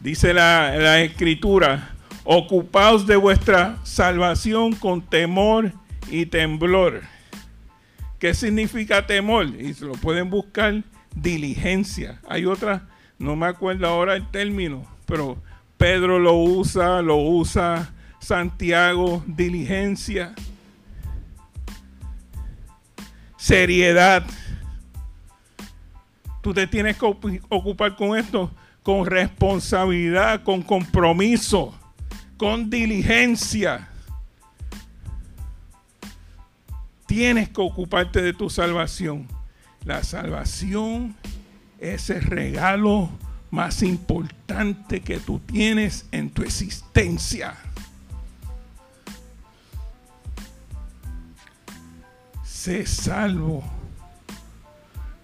[0.00, 1.94] Dice la, la, escritura,
[2.24, 5.72] ocupaos de vuestra salvación con temor
[6.10, 7.02] y temblor.
[8.18, 9.46] ¿Qué significa temor?
[9.46, 10.82] Y se lo pueden buscar,
[11.14, 12.20] diligencia.
[12.28, 12.88] Hay otra,
[13.22, 15.36] no me acuerdo ahora el término, pero
[15.76, 20.34] Pedro lo usa, lo usa Santiago, diligencia,
[23.36, 24.24] seriedad.
[26.40, 28.50] Tú te tienes que ocupar con esto
[28.82, 31.74] con responsabilidad, con compromiso,
[32.36, 33.88] con diligencia.
[37.06, 39.28] Tienes que ocuparte de tu salvación.
[39.84, 41.14] La salvación
[41.82, 43.10] es el regalo
[43.50, 47.54] más importante que tú tienes en tu existencia.
[52.62, 53.64] sé salvo.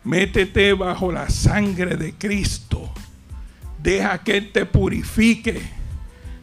[0.03, 2.93] Métete bajo la sangre de Cristo.
[3.81, 5.63] Deja que Él te purifique.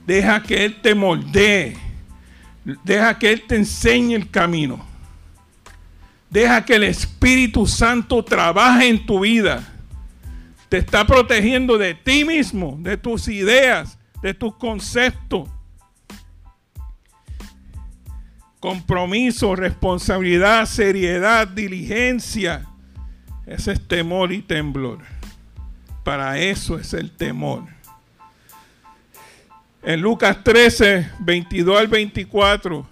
[0.08, 1.76] Deja que Él te moldee.
[2.86, 4.86] Deja que Él te enseñe el camino.
[6.30, 9.75] Deja que el Espíritu Santo trabaje en tu vida.
[10.76, 15.48] Te está protegiendo de ti mismo, de tus ideas, de tus conceptos
[18.60, 22.66] compromiso, responsabilidad, seriedad, diligencia.
[23.46, 25.00] Ese es temor y temblor.
[26.04, 27.64] Para eso es el temor.
[29.82, 32.86] En Lucas 13, 22 al 24,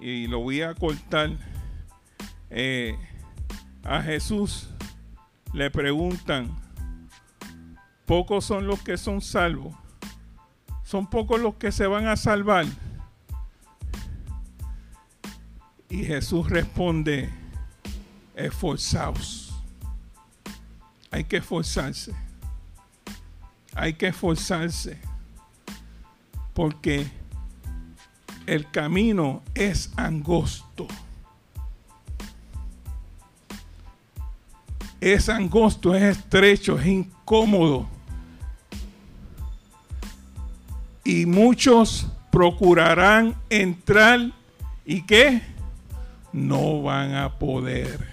[0.00, 1.32] y lo voy a cortar,
[2.50, 2.96] eh,
[3.82, 4.68] a Jesús
[5.52, 6.54] le preguntan,
[8.06, 9.74] pocos son los que son salvos,
[10.82, 12.66] son pocos los que se van a salvar.
[15.90, 17.30] Y Jesús responde,
[18.34, 19.48] esforzaos.
[21.10, 22.14] Hay que esforzarse.
[23.74, 24.98] Hay que esforzarse.
[26.52, 27.10] Porque
[28.46, 30.86] el camino es angosto.
[35.00, 37.88] Es angosto, es estrecho, es incómodo.
[41.04, 44.32] Y muchos procurarán entrar
[44.90, 45.42] ¿Y qué?
[46.32, 48.08] No van a poder.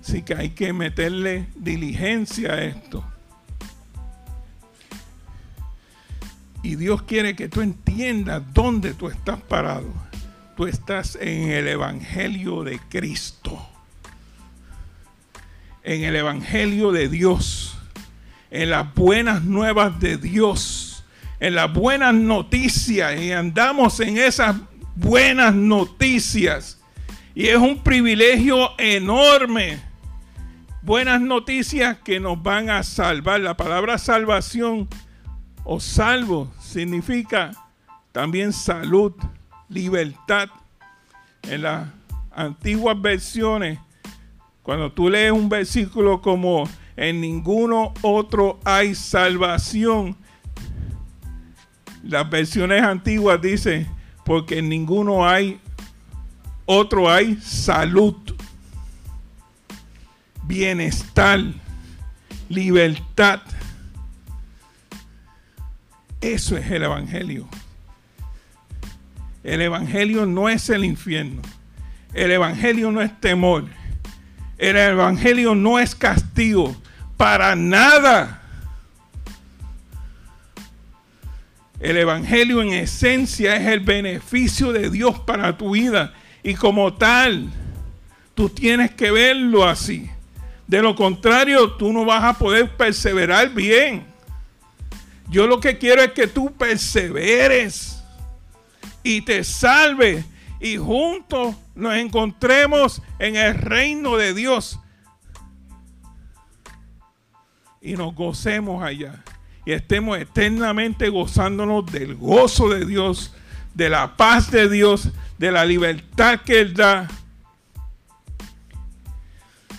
[0.00, 3.02] Así que hay que meterle diligencia a esto.
[6.62, 9.92] Y Dios quiere que tú entiendas dónde tú estás parado.
[10.56, 13.71] Tú estás en el Evangelio de Cristo.
[15.84, 17.76] En el Evangelio de Dios.
[18.50, 21.04] En las buenas nuevas de Dios.
[21.40, 23.20] En las buenas noticias.
[23.20, 24.56] Y andamos en esas
[24.94, 26.78] buenas noticias.
[27.34, 29.80] Y es un privilegio enorme.
[30.82, 33.40] Buenas noticias que nos van a salvar.
[33.40, 34.88] La palabra salvación
[35.64, 37.52] o salvo significa
[38.12, 39.12] también salud,
[39.68, 40.48] libertad.
[41.42, 41.88] En las
[42.30, 43.78] antiguas versiones,
[44.62, 50.16] cuando tú lees un versículo como en ninguno otro hay salvación,
[52.02, 53.88] las versiones antiguas dicen,
[54.24, 55.60] porque en ninguno hay
[56.64, 58.16] otro hay salud,
[60.44, 61.40] bienestar,
[62.48, 63.42] libertad
[66.22, 67.48] eso es el Evangelio.
[69.42, 71.42] El Evangelio no es el infierno.
[72.14, 73.64] El Evangelio no es temor.
[74.62, 76.76] El Evangelio no es castigo.
[77.16, 78.40] Para nada.
[81.80, 86.14] El Evangelio en esencia es el beneficio de Dios para tu vida.
[86.44, 87.50] Y como tal,
[88.36, 90.08] tú tienes que verlo así.
[90.68, 94.04] De lo contrario, tú no vas a poder perseverar bien.
[95.28, 98.00] Yo lo que quiero es que tú perseveres
[99.02, 100.24] y te salves
[100.62, 104.78] y juntos nos encontremos en el reino de Dios
[107.80, 109.24] y nos gocemos allá
[109.64, 113.34] y estemos eternamente gozándonos del gozo de Dios,
[113.74, 117.08] de la paz de Dios, de la libertad que Él da.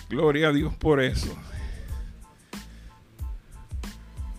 [0.08, 1.34] Gloria a Dios por eso.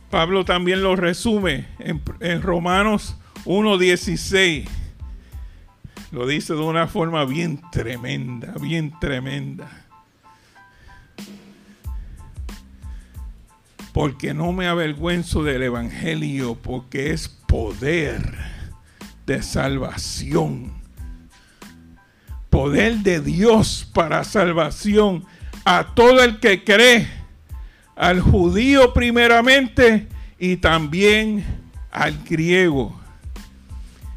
[0.10, 3.16] Pablo también lo resume en, Romanos
[3.46, 4.68] 1.16.
[6.16, 9.68] Lo dice de una forma bien tremenda, bien tremenda.
[13.92, 18.34] Porque no me avergüenzo del Evangelio, porque es poder
[19.26, 20.72] de salvación.
[22.50, 25.26] Poder de Dios para salvación
[25.66, 27.10] a todo el que cree
[27.98, 30.08] al judío primeramente
[30.40, 31.44] y también
[31.92, 33.05] al griego.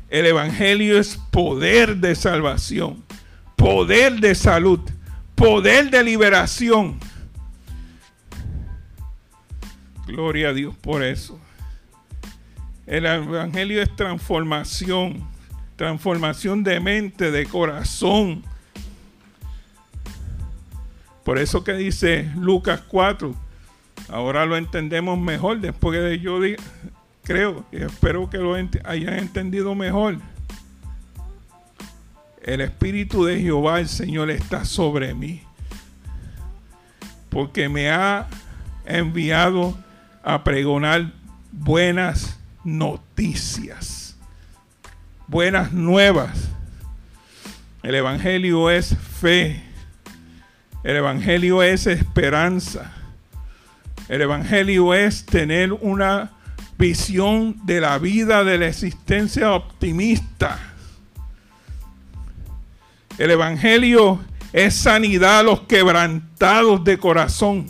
[0.08, 3.04] El Evangelio es poder de salvación,
[3.56, 4.80] poder de salud,
[5.34, 6.98] poder de liberación.
[10.06, 11.38] Gloria a Dios por eso.
[12.86, 15.28] El Evangelio es transformación,
[15.76, 18.42] transformación de mente, de corazón.
[21.24, 23.34] Por eso que dice Lucas 4,
[24.08, 26.40] Ahora lo entendemos mejor después de yo
[27.28, 30.16] creo y espero que lo hayan entendido mejor.
[32.42, 35.42] El Espíritu de Jehová, el Señor, está sobre mí.
[37.28, 38.26] Porque me ha
[38.86, 39.76] enviado
[40.22, 41.12] a pregonar
[41.52, 44.16] buenas noticias.
[45.26, 46.48] Buenas nuevas.
[47.82, 49.62] El Evangelio es fe.
[50.82, 52.90] El Evangelio es esperanza.
[54.08, 56.37] El Evangelio es tener una
[56.78, 60.58] visión de la vida, de la existencia optimista.
[63.18, 64.20] El Evangelio
[64.52, 67.66] es sanidad a los quebrantados de corazón.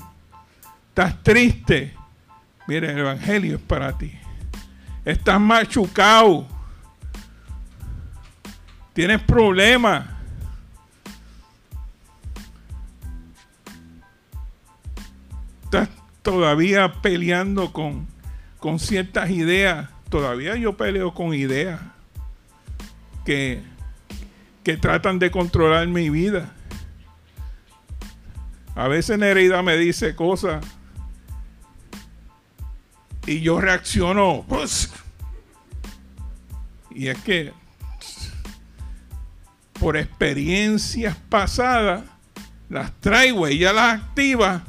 [0.90, 1.94] Estás triste.
[2.66, 4.12] Mire, el Evangelio es para ti.
[5.04, 6.46] Estás machucado.
[8.92, 10.06] Tienes problemas.
[15.64, 15.88] Estás
[16.20, 18.06] todavía peleando con,
[18.58, 19.88] con ciertas ideas.
[20.08, 21.80] Todavía yo peleo con ideas
[23.24, 23.62] que,
[24.64, 26.52] que tratan de controlar mi vida.
[28.74, 30.64] A veces Nereida me dice cosas
[33.26, 34.44] y yo reacciono.
[34.48, 34.90] Pues,
[36.90, 37.52] y es que
[39.78, 42.04] por experiencias pasadas
[42.68, 44.64] las traigo, ella las activa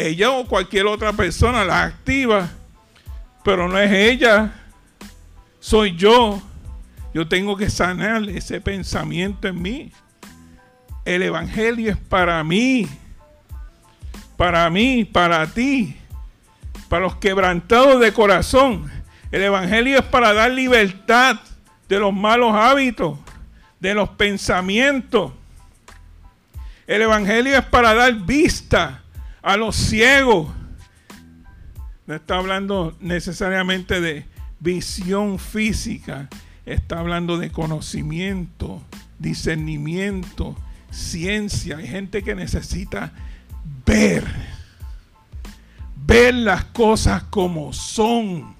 [0.00, 2.50] ella o cualquier otra persona la activa,
[3.50, 4.52] pero no es ella,
[5.58, 6.40] soy yo.
[7.12, 9.92] Yo tengo que sanar ese pensamiento en mí.
[11.04, 12.88] El Evangelio es para mí,
[14.36, 15.96] para mí, para ti,
[16.88, 18.88] para los quebrantados de corazón.
[19.32, 21.40] El Evangelio es para dar libertad
[21.88, 23.18] de los malos hábitos,
[23.80, 25.32] de los pensamientos.
[26.86, 29.02] El Evangelio es para dar vista
[29.42, 30.59] a los ciegos.
[32.10, 34.26] No está hablando necesariamente de
[34.58, 36.28] visión física,
[36.66, 38.82] está hablando de conocimiento,
[39.20, 40.56] discernimiento,
[40.90, 41.76] ciencia.
[41.76, 43.12] Hay gente que necesita
[43.86, 44.24] ver,
[46.04, 48.56] ver las cosas como son.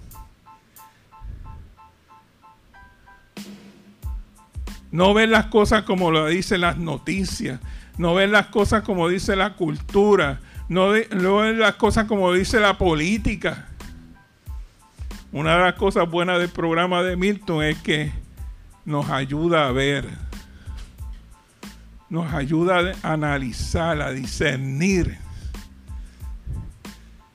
[4.92, 7.58] No ver las cosas como lo dicen las noticias,
[7.98, 10.38] no ver las cosas como dice la cultura,
[10.70, 13.68] no, ver las cosas como dice la política.
[15.32, 18.10] Una de las cosas buenas del programa de Milton es que
[18.84, 20.08] nos ayuda a ver
[22.10, 25.16] nos ayuda a analizar, a discernir.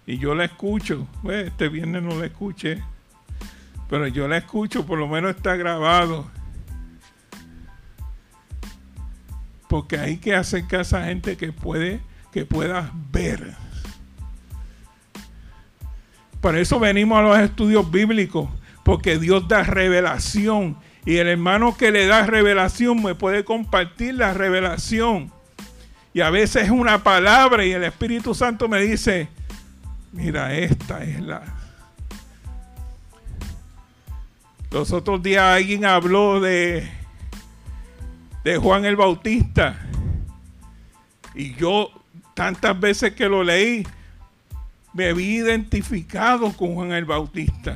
[0.05, 1.07] Y yo la escucho.
[1.31, 2.83] Este viernes no la escuché.
[3.89, 6.29] Pero yo la escucho, por lo menos está grabado.
[9.69, 12.01] Porque hay que acercar a esa gente que puede,
[12.35, 13.53] que pueda ver.
[16.41, 18.49] Por eso venimos a los estudios bíblicos,
[18.83, 20.75] porque Dios da revelación
[21.05, 25.31] y el hermano que le da revelación me puede compartir la revelación.
[26.13, 29.29] Y a veces es una palabra y el Espíritu Santo me dice,
[30.11, 31.41] mira, esta es la...
[34.71, 36.85] Los otros días alguien habló de,
[38.43, 39.79] de Juan el Bautista.
[41.33, 41.91] Y yo
[42.35, 43.87] tantas veces que lo leí,
[44.93, 47.73] me vi identificado con Juan el Bautista.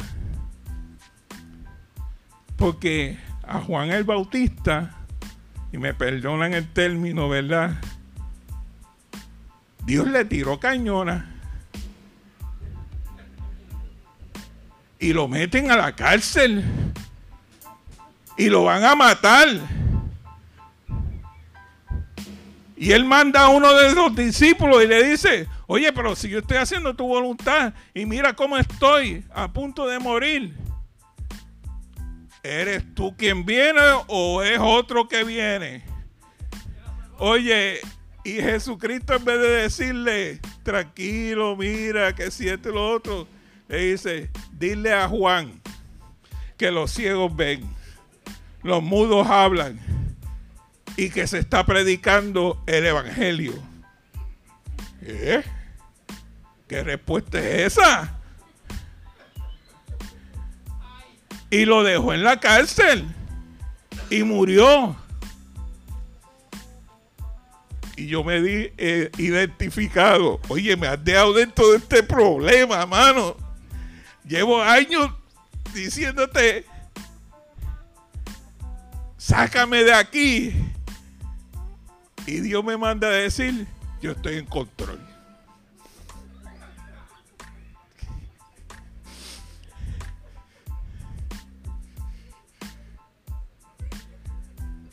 [2.55, 4.95] Porque a Juan el Bautista,
[5.71, 7.79] y me perdonan el término, ¿verdad?
[9.85, 11.35] Dios le tiró cañona.
[14.99, 16.65] Y lo meten a la cárcel.
[18.37, 19.47] Y lo van a matar.
[22.81, 26.39] Y él manda a uno de los discípulos y le dice, oye, pero si yo
[26.39, 30.55] estoy haciendo tu voluntad y mira cómo estoy a punto de morir.
[32.41, 35.83] ¿Eres tú quien viene o es otro que viene?
[37.17, 37.81] Oye,
[38.23, 43.27] y Jesucristo en vez de decirle, tranquilo, mira, que siente lo otro,
[43.67, 45.61] le dice, dile a Juan
[46.55, 47.69] que los ciegos ven,
[48.63, 49.98] los mudos hablan
[50.97, 53.53] y que se está predicando el Evangelio.
[55.01, 55.43] ¿Eh?
[56.67, 58.19] ¿Qué respuesta es esa?
[61.49, 63.05] y lo dejó en la cárcel
[64.09, 64.95] y murió.
[67.95, 70.39] Y yo me di eh, identificado.
[70.47, 73.35] Oye, me has dejado dentro de este problema, mano.
[74.25, 75.11] Llevo años
[75.73, 76.65] diciéndote,
[79.17, 80.53] sácame de aquí.
[82.25, 83.67] Y Dios me manda a decir,
[84.01, 84.99] yo estoy en control.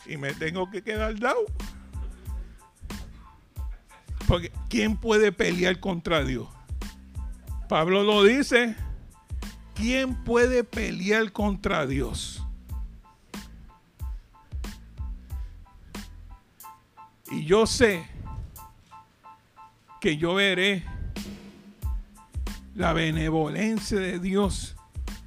[0.09, 1.45] y me tengo que quedar dado.
[4.27, 6.49] Porque ¿quién puede pelear contra Dios?
[7.68, 8.74] Pablo lo dice.
[9.74, 12.46] ¿Quién puede pelear contra Dios?
[17.31, 18.07] Y yo sé
[20.01, 20.85] que yo veré
[22.74, 24.77] la benevolencia de Dios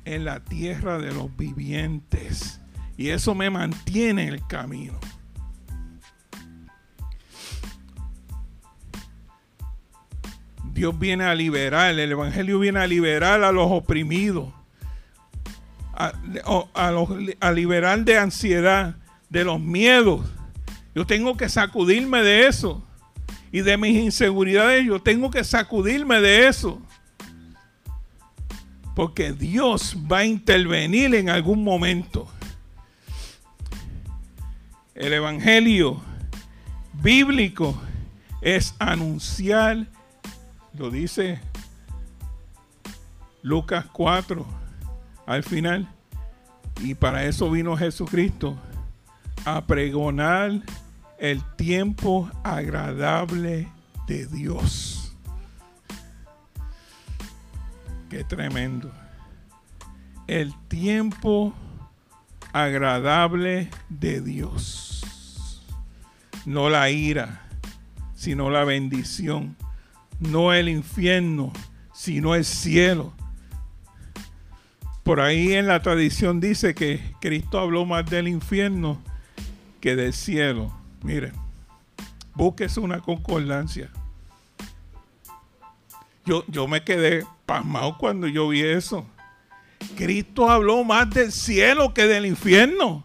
[0.06, 2.62] en la tierra de los vivientes.
[2.98, 5.00] Y eso me mantiene en el camino.
[10.80, 14.54] Dios viene a liberar, el Evangelio viene a liberar a los oprimidos,
[15.94, 18.96] a, liberar de ansiedad,
[19.30, 20.26] de los miedos.
[21.00, 22.84] Yo tengo que sacudirme de eso.
[23.54, 26.82] Y de mis inseguridades, yo tengo que sacudirme de eso.
[28.98, 32.28] Porque Dios va a intervenir en algún momento.
[34.94, 36.02] El Evangelio
[37.02, 37.82] bíblico
[38.42, 39.88] es anunciar,
[40.78, 41.40] lo dice
[43.42, 44.46] Lucas 4
[45.26, 45.88] al final,
[46.82, 48.58] y para eso vino Jesucristo,
[49.46, 50.62] a pregonar
[51.20, 53.68] el tiempo agradable
[54.08, 55.14] de Dios.
[58.10, 58.92] Qué tremendo.
[60.28, 61.54] El tiempo
[62.54, 65.64] agradable de Dios
[66.46, 67.48] no la ira,
[68.16, 69.56] sino la bendición,
[70.20, 71.52] no el infierno,
[71.94, 73.14] sino el cielo.
[75.04, 79.02] Por ahí en la tradición dice que Cristo habló más del infierno
[79.82, 80.79] que del cielo.
[81.02, 81.34] Miren,
[82.36, 83.90] búsquese una concordancia.
[86.26, 89.06] Yo, yo me quedé pasmado cuando yo vi eso.
[89.96, 93.04] Cristo habló más del cielo que del infierno.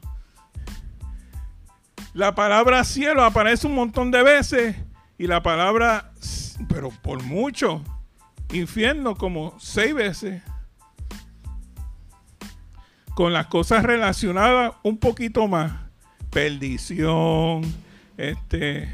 [2.12, 4.76] La palabra cielo aparece un montón de veces
[5.18, 6.12] y la palabra,
[6.68, 7.82] pero por mucho,
[8.52, 10.42] infierno como seis veces.
[13.14, 15.72] Con las cosas relacionadas un poquito más.
[16.30, 17.62] Perdición,
[18.16, 18.90] este.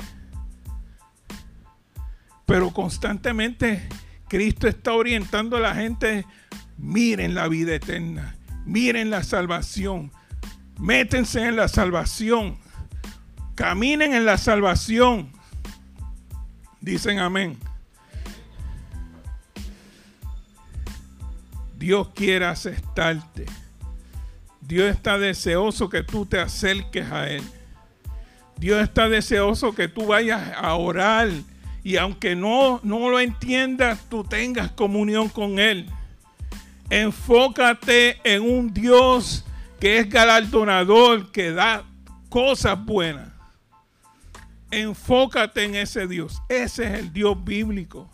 [2.46, 3.88] Pero constantemente
[4.28, 6.26] Cristo está orientando a la gente,
[6.78, 10.12] miren la vida eterna, miren la salvación,
[10.78, 12.58] métense en la salvación,
[13.54, 15.32] caminen en la salvación.
[16.80, 17.58] Dicen amén.
[21.76, 23.46] Dios quiere aceptarte.
[24.60, 27.42] Dios está deseoso que tú te acerques a Él.
[28.60, 31.30] Dios está deseoso que tú vayas a orar
[31.82, 35.88] y aunque no, no lo entiendas, tú tengas comunión con Él.
[36.90, 39.46] Enfócate en un Dios
[39.80, 41.84] que es galardonador, que da
[42.28, 43.30] cosas buenas.
[44.70, 46.42] Enfócate en ese Dios.
[46.50, 48.10] Ese es el Dios bíblico.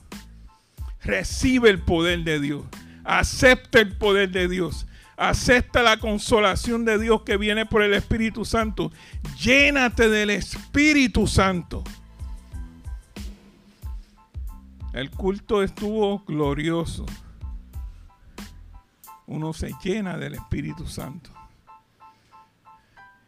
[1.03, 2.64] Recibe el poder de Dios.
[3.03, 4.86] Acepta el poder de Dios.
[5.17, 8.93] Acepta la consolación de Dios que viene por el Espíritu Santo.
[9.39, 11.83] Llénate del Espíritu Santo.
[14.93, 17.07] El culto estuvo glorioso.
[19.27, 21.31] Uno se llena del Espíritu Santo.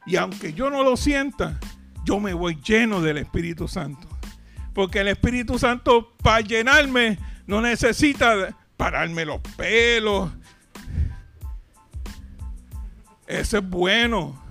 [0.06, 1.58] Y aunque yo no lo sienta,
[2.04, 4.08] yo me voy lleno del Espíritu Santo.
[4.72, 10.30] Porque el Espíritu Santo para llenarme no necesita pararme los pelos.
[13.28, 14.42] Eso es bueno.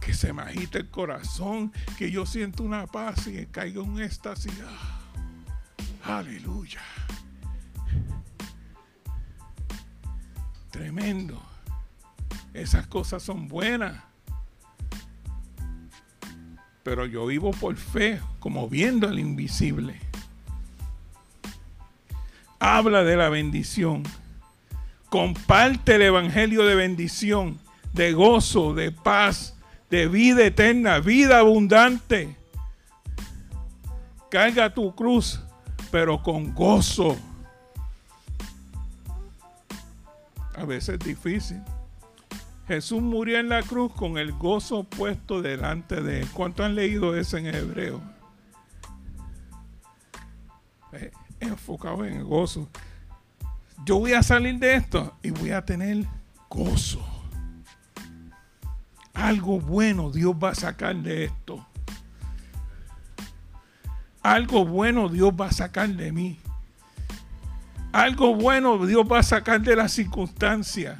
[0.00, 4.52] Que se me agite el corazón, que yo siento una paz y caiga un éxtasis.
[6.04, 6.80] Ah, aleluya.
[10.70, 11.42] Tremendo.
[12.54, 14.08] Esas cosas son buenas
[16.88, 20.00] pero yo vivo por fe, como viendo al invisible.
[22.58, 24.04] Habla de la bendición.
[25.10, 27.58] Comparte el evangelio de bendición,
[27.92, 29.56] de gozo, de paz,
[29.90, 32.36] de vida eterna, vida abundante.
[34.30, 35.40] Carga tu cruz,
[35.90, 37.16] pero con gozo.
[40.54, 41.62] A veces es difícil.
[42.66, 46.28] Jesús murió en la cruz con el gozo puesto delante de él.
[46.34, 48.02] ¿Cuánto han leído eso en hebreo?
[50.92, 51.10] Eh,
[51.40, 52.68] enfocado en el gozo.
[53.86, 56.04] Yo voy a salir de esto y voy a tener
[56.50, 57.17] gozo.
[59.18, 61.66] Algo bueno Dios va a sacar de esto.
[64.22, 66.38] Algo bueno Dios va a sacar de mí.
[67.92, 70.98] Algo bueno Dios va a sacar de las circunstancias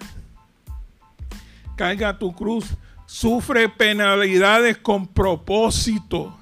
[1.78, 6.36] carga tu cruz, sufre penalidades con propósito.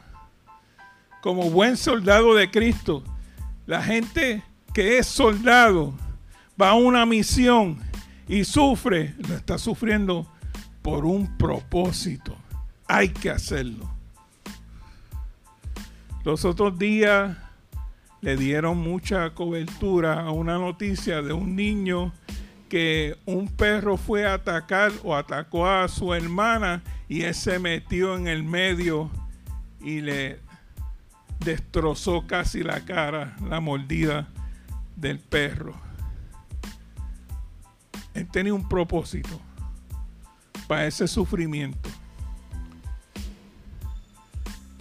[1.20, 3.04] Como buen soldado de Cristo,
[3.66, 5.92] la gente que es soldado
[6.60, 7.78] va a una misión
[8.26, 10.26] y sufre, lo está sufriendo
[10.86, 12.36] por un propósito.
[12.86, 13.90] Hay que hacerlo.
[16.22, 17.36] Los otros días
[18.20, 22.12] le dieron mucha cobertura a una noticia de un niño
[22.68, 28.16] que un perro fue a atacar o atacó a su hermana y él se metió
[28.16, 29.10] en el medio
[29.80, 30.38] y le
[31.40, 34.28] destrozó casi la cara, la mordida
[34.94, 35.74] del perro.
[38.14, 39.40] Él tenía un propósito
[40.66, 41.88] para ese sufrimiento.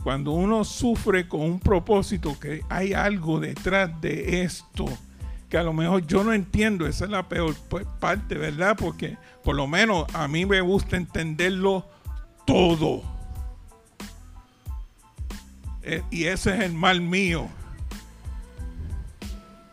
[0.04, 4.86] Cuando uno sufre con un propósito, que hay algo detrás de esto
[5.50, 7.56] que a lo mejor yo no entiendo, esa es la peor
[8.00, 8.76] parte, ¿verdad?
[8.78, 11.88] Porque por lo menos a mí me gusta entenderlo
[12.46, 13.04] todo.
[15.84, 17.48] Eh, y ese es el mal mío.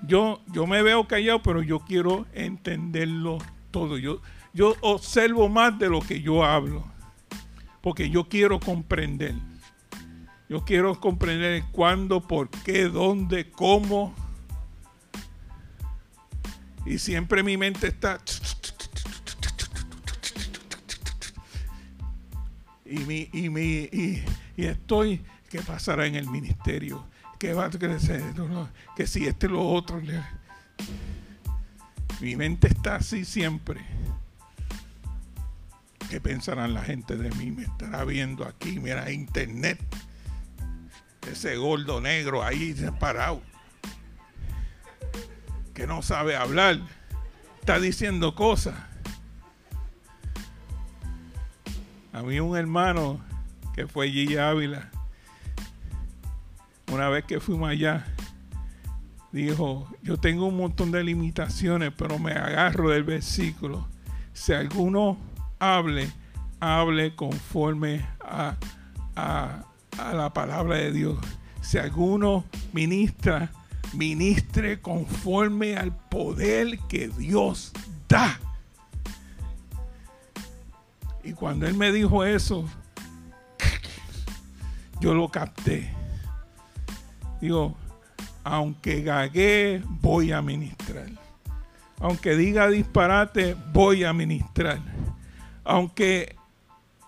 [0.06, 3.38] Yo, yo me veo callado, pero yo quiero entenderlo
[3.70, 3.96] todo.
[3.96, 4.20] Yo,
[4.53, 6.84] yo observo más de lo que yo hablo.
[7.80, 9.34] Porque yo quiero comprender.
[10.48, 14.14] Yo quiero comprender cuándo, por qué, dónde, cómo
[16.84, 18.20] y siempre mi mente está...
[22.84, 24.22] Y, mi, y, mi, y,
[24.57, 27.07] estoy, ¿qué pasará en el ministerio?
[27.38, 28.22] ¿Qué va a crecer?
[28.94, 30.03] Que si este lo otro.
[32.20, 33.80] Mi mente está así siempre.
[36.12, 37.50] ¿Qué pensarán la gente de mí?
[37.52, 39.82] Me estará viendo aquí, mira, internet.
[41.26, 43.40] Ese gordo negro ahí parado.
[45.72, 46.80] Que no sabe hablar.
[47.60, 48.74] Está diciendo cosas.
[52.12, 53.24] A mí un hermano
[53.74, 54.90] que fue Gigi Ávila,
[56.92, 58.04] una vez que fuimos allá,
[59.32, 63.88] dijo, yo tengo un montón de limitaciones, pero me agarro del versículo.
[64.34, 65.31] Si alguno
[65.62, 66.10] hable,
[66.60, 68.56] hable conforme a,
[69.14, 69.64] a,
[70.12, 71.18] la palabra de Dios.
[71.60, 73.48] Si alguno ministra,
[73.92, 77.72] ministre conforme al poder que Dios
[78.08, 78.40] da.
[81.22, 82.68] Y cuando él me dijo eso,
[85.00, 85.94] yo lo capté.
[87.40, 87.76] Digo,
[88.42, 91.06] aunque gagué, voy a ministrar.
[92.00, 94.80] Aunque diga disparate, voy a ministrar.
[95.64, 96.36] Aunque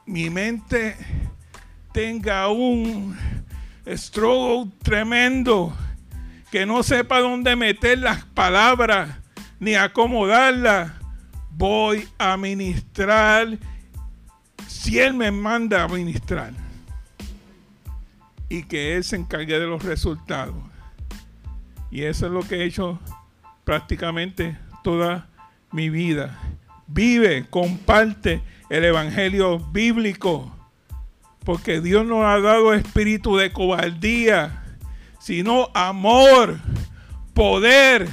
[0.07, 0.97] mi mente
[1.93, 3.17] tenga un
[3.87, 5.77] struggle tremendo,
[6.51, 9.19] que no sepa dónde meter las palabras
[9.59, 10.93] ni acomodarlas,
[11.51, 13.59] voy a ministrar
[14.69, 16.53] si Él me manda a ministrar.
[18.49, 20.55] Y que Él se encargue de los resultados.
[21.91, 23.01] Y eso es lo que he hecho
[23.65, 25.27] prácticamente toda
[25.73, 26.39] mi vida.
[26.87, 30.55] Vive, comparte el Evangelio bíblico.
[31.45, 34.65] Porque Dios no ha dado espíritu de cobardía,
[35.19, 36.59] sino amor,
[37.35, 38.09] poder